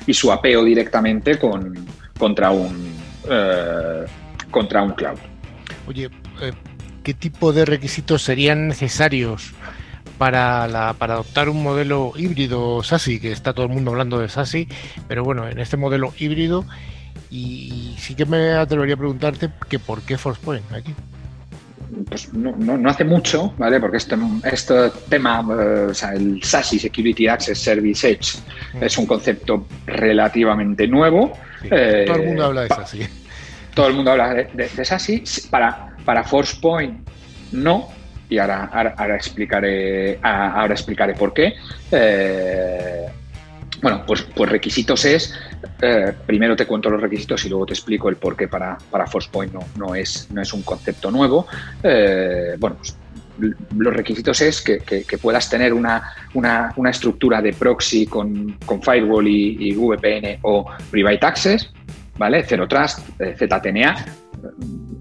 [0.08, 1.86] y swapeo directamente con,
[2.18, 2.92] contra un
[3.30, 4.06] eh,
[4.50, 5.20] contra un cloud.
[5.88, 6.10] Oye,
[6.42, 6.54] eh,
[7.04, 9.54] ¿qué tipo de requisitos serían necesarios
[10.20, 14.28] para, la, para adoptar un modelo híbrido SASI, que está todo el mundo hablando de
[14.28, 14.68] SASI,
[15.08, 16.66] pero bueno, en este modelo híbrido,
[17.32, 20.94] y sí que me atrevería a preguntarte que por qué ForcePoint aquí.
[22.08, 23.80] Pues no, no, hace mucho, ¿vale?
[23.80, 28.40] Porque este, este tema, eh, o sea, el SASI, Security Access Service Edge,
[28.74, 28.84] mm.
[28.84, 31.32] es un concepto relativamente nuevo.
[31.68, 33.08] todo el mundo habla de SASI.
[33.74, 35.24] Todo el mundo habla de, de, SASI.
[35.50, 37.08] Para, para ForcePoint,
[37.54, 37.90] no,
[38.30, 41.56] y ahora, ahora, explicaré, ahora explicaré por qué.
[41.92, 43.08] Eh,
[43.82, 45.34] bueno, pues, pues requisitos es,
[45.82, 49.08] eh, primero te cuento los requisitos y luego te explico el por qué para, para
[49.08, 51.48] ForcePoint no, no, es, no es un concepto nuevo.
[51.82, 52.96] Eh, bueno, pues
[53.78, 59.70] los requisitos es que, puedas tener una, una, estructura de proxy con, con firewall y,
[59.70, 61.72] y, VPN o private access,
[62.18, 62.44] ¿vale?
[62.44, 64.06] Zero Trust, ZTNA,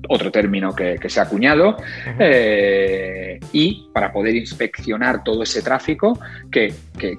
[0.08, 1.76] otro término que, se ha acuñado,
[2.18, 6.18] eh, y para poder inspeccionar todo ese tráfico
[6.50, 6.72] que,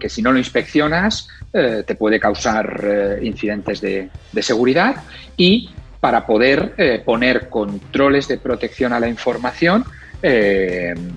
[0.08, 4.10] si no lo inspeccionas eh, te puede causar eh, incidentes de,
[4.42, 4.96] seguridad
[5.38, 9.84] y para poder poner controles de protección a la información
[10.22, 11.12] en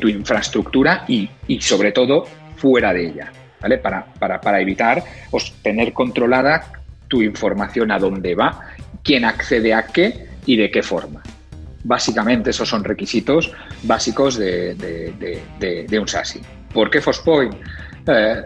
[0.00, 1.28] tu infraestructura y,
[1.60, 2.24] sobre todo
[2.56, 3.78] fuera de ella, ¿vale?
[3.78, 5.00] Para, para, para evitar
[5.30, 6.72] pues, tener controlada
[7.06, 8.60] tu información a dónde va
[9.06, 11.22] quién accede a qué y de qué forma.
[11.84, 13.52] Básicamente esos son requisitos
[13.84, 16.40] básicos de, un SASI.
[16.74, 17.54] ¿Por qué Fospoint?
[18.06, 18.42] Eh,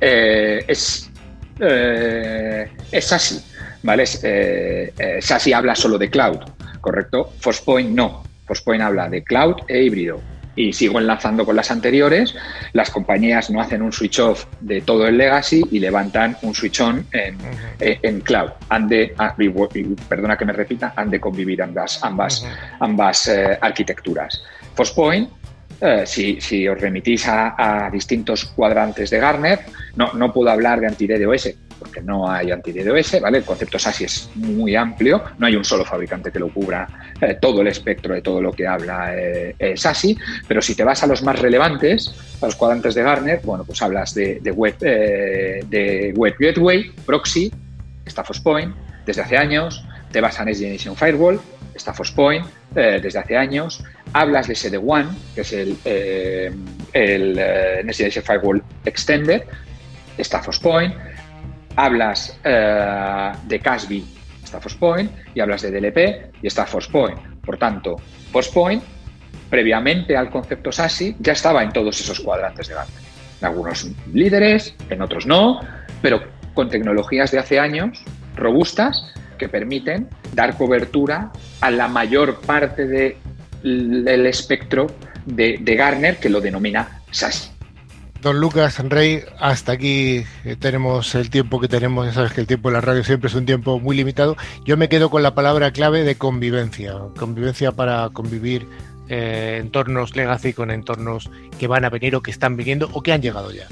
[0.00, 1.10] eh, es,
[1.58, 3.42] eh, es SASI,
[3.82, 4.06] ¿vale?
[4.06, 6.38] SASI habla solo de cloud,
[6.80, 7.32] ¿correcto?
[7.40, 8.22] Fospoint no.
[8.46, 12.34] Fospoint habla de cloud e híbrido y sigo enlazando con las anteriores,
[12.72, 16.80] las compañías no hacen un switch off de todo el legacy y levantan un switch
[16.80, 17.38] on en,
[17.80, 18.50] eh, cloud.
[18.68, 19.34] Han de, ah,
[20.08, 22.46] perdona que me repita, han de convivir ambas, ambas,
[22.80, 24.42] ambas eh, arquitecturas.
[24.74, 25.30] Forcepoint
[25.80, 29.60] eh, si, os remitís a, distintos cuadrantes de Garner,
[29.96, 31.54] no, no puedo hablar de anti-DDoS
[31.92, 33.38] porque no hay anti-DDoS, ¿vale?
[33.38, 36.88] El concepto SASI es muy amplio, no hay un solo fabricante que lo cubra
[37.20, 40.16] eh, todo el espectro de todo lo que habla eh, SASI,
[40.48, 43.82] pero si te vas a los más relevantes, a los cuadrantes de Garner, bueno, pues
[43.82, 47.52] hablas de, web, de web Gateway, Proxy,
[48.06, 48.74] está Point,
[49.04, 51.40] desde hace años, te vas a Next Generation Firewall,
[51.74, 53.82] está Forcepoint eh, desde hace años.
[54.12, 56.52] Hablas de SD-WAN, que es el, eh,
[56.92, 59.42] el eh, Next Generation Firewall Extended,
[60.18, 60.94] está Forcepoint.
[61.76, 64.02] Hablas eh, de CASB,
[64.42, 65.10] está Forcepoint.
[65.34, 67.18] Y hablas de DLP y está Forcepoint.
[67.44, 67.96] Por tanto,
[68.30, 68.82] Forcepoint,
[69.50, 73.02] previamente al concepto SASI, ya estaba en todos esos cuadrantes de Gartner.
[73.40, 75.60] En algunos líderes, en otros no,
[76.00, 76.22] pero
[76.54, 78.04] con tecnologías de hace años
[78.36, 84.86] robustas que permiten dar cobertura a la mayor parte del espectro
[85.26, 87.50] de, Garner que lo denomina SASI.
[88.22, 92.06] Don Lucas Rey, hasta aquí eh, tenemos el tiempo que tenemos.
[92.06, 94.36] Ya sabes que el tiempo en la radio siempre es un tiempo muy limitado.
[94.64, 96.94] Yo me quedo con la palabra clave de convivencia.
[97.18, 98.68] Convivencia para convivir
[99.08, 103.12] eh, entornos legacy con entornos que van a venir o que están viniendo o que
[103.12, 103.66] han llegado ya.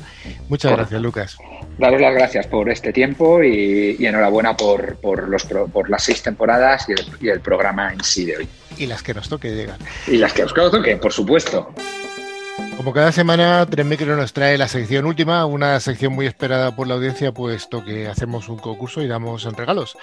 [0.48, 1.36] Muchas gracias, Lucas.
[1.78, 6.88] Daros las gracias por este tiempo y, enhorabuena por, por, los, por las seis temporadas
[6.88, 8.48] y el, y el programa en sí de hoy.
[8.76, 9.78] Y las que nos toque llegar.
[10.08, 11.72] Y las que nos toque, por supuesto.
[12.80, 16.94] Como cada semana, Micro nos trae la sección última, una sección muy esperada por la
[16.94, 19.98] audiencia, puesto que hacemos un concurso y damos en regalos.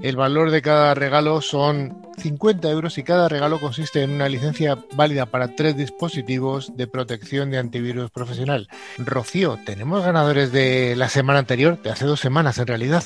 [0.00, 4.78] El valor de cada regalo son 50 euros y cada regalo consiste en una licencia
[4.94, 8.68] válida para tres dispositivos de protección de antivirus profesional.
[8.98, 11.82] Rocío, ¿tenemos ganadores de la semana anterior?
[11.82, 13.02] De hace dos semanas, en realidad.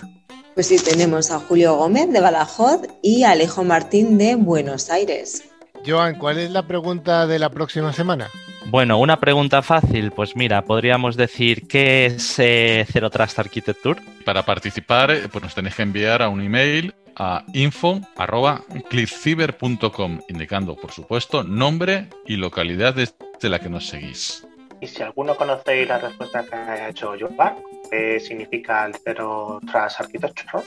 [0.54, 5.44] Pues sí, tenemos a Julio Gómez de Badajoz y a Alejo Martín de Buenos Aires.
[5.86, 8.30] Joan, ¿cuál es la pregunta de la próxima semana?
[8.74, 10.10] Bueno, una pregunta fácil.
[10.10, 14.00] Pues mira, podríamos decir, ¿qué es eh, Zero Trust Architecture?
[14.24, 20.90] Para participar, eh, pues nos tenéis que enviar a un email a info.clickciber.com, indicando, por
[20.90, 24.44] supuesto, nombre y localidad desde la que nos seguís.
[24.80, 27.54] Y si alguno conocéis la respuesta que ha hecho Jovan,
[27.88, 30.64] que significa el Zero Trust Architecture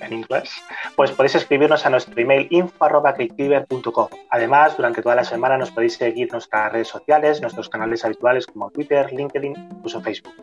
[0.00, 0.50] en inglés,
[0.96, 4.08] pues podéis escribirnos a nuestro email info.clickciber.com.
[4.30, 8.70] Además, durante toda la semana nos podéis seguir nuestras redes sociales, nuestros canales habituales como
[8.70, 10.34] Twitter, LinkedIn, incluso Facebook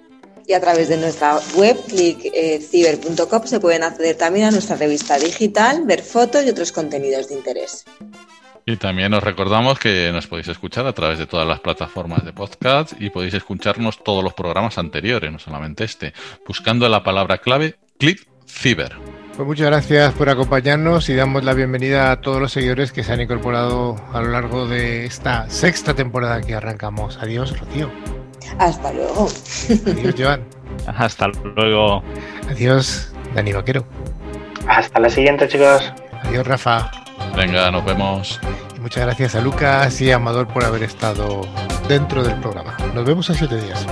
[0.47, 5.83] y a través de nuestra web clickciber.com se pueden acceder también a nuestra revista digital,
[5.85, 7.85] ver fotos y otros contenidos de interés.
[8.65, 12.31] Y también os recordamos que nos podéis escuchar a través de todas las plataformas de
[12.31, 16.13] podcast y podéis escucharnos todos los programas anteriores, no solamente este,
[16.47, 19.20] buscando la palabra clave ClickCiber.
[19.41, 23.11] Pues muchas gracias por acompañarnos y damos la bienvenida a todos los seguidores que se
[23.11, 27.17] han incorporado a lo largo de esta sexta temporada que arrancamos.
[27.17, 27.89] Adiós, Rocío.
[28.59, 29.27] Hasta luego.
[29.87, 30.43] Adiós, Joan.
[30.85, 32.03] Hasta luego.
[32.51, 33.83] Adiós, Dani Vaquero.
[34.67, 35.91] Hasta la siguiente, chicos.
[36.21, 36.91] Adiós, Rafa.
[37.35, 38.39] Venga, nos vemos.
[38.77, 41.47] Y muchas gracias a Lucas y a Amador por haber estado
[41.89, 42.77] dentro del programa.
[42.93, 43.87] Nos vemos en siete días.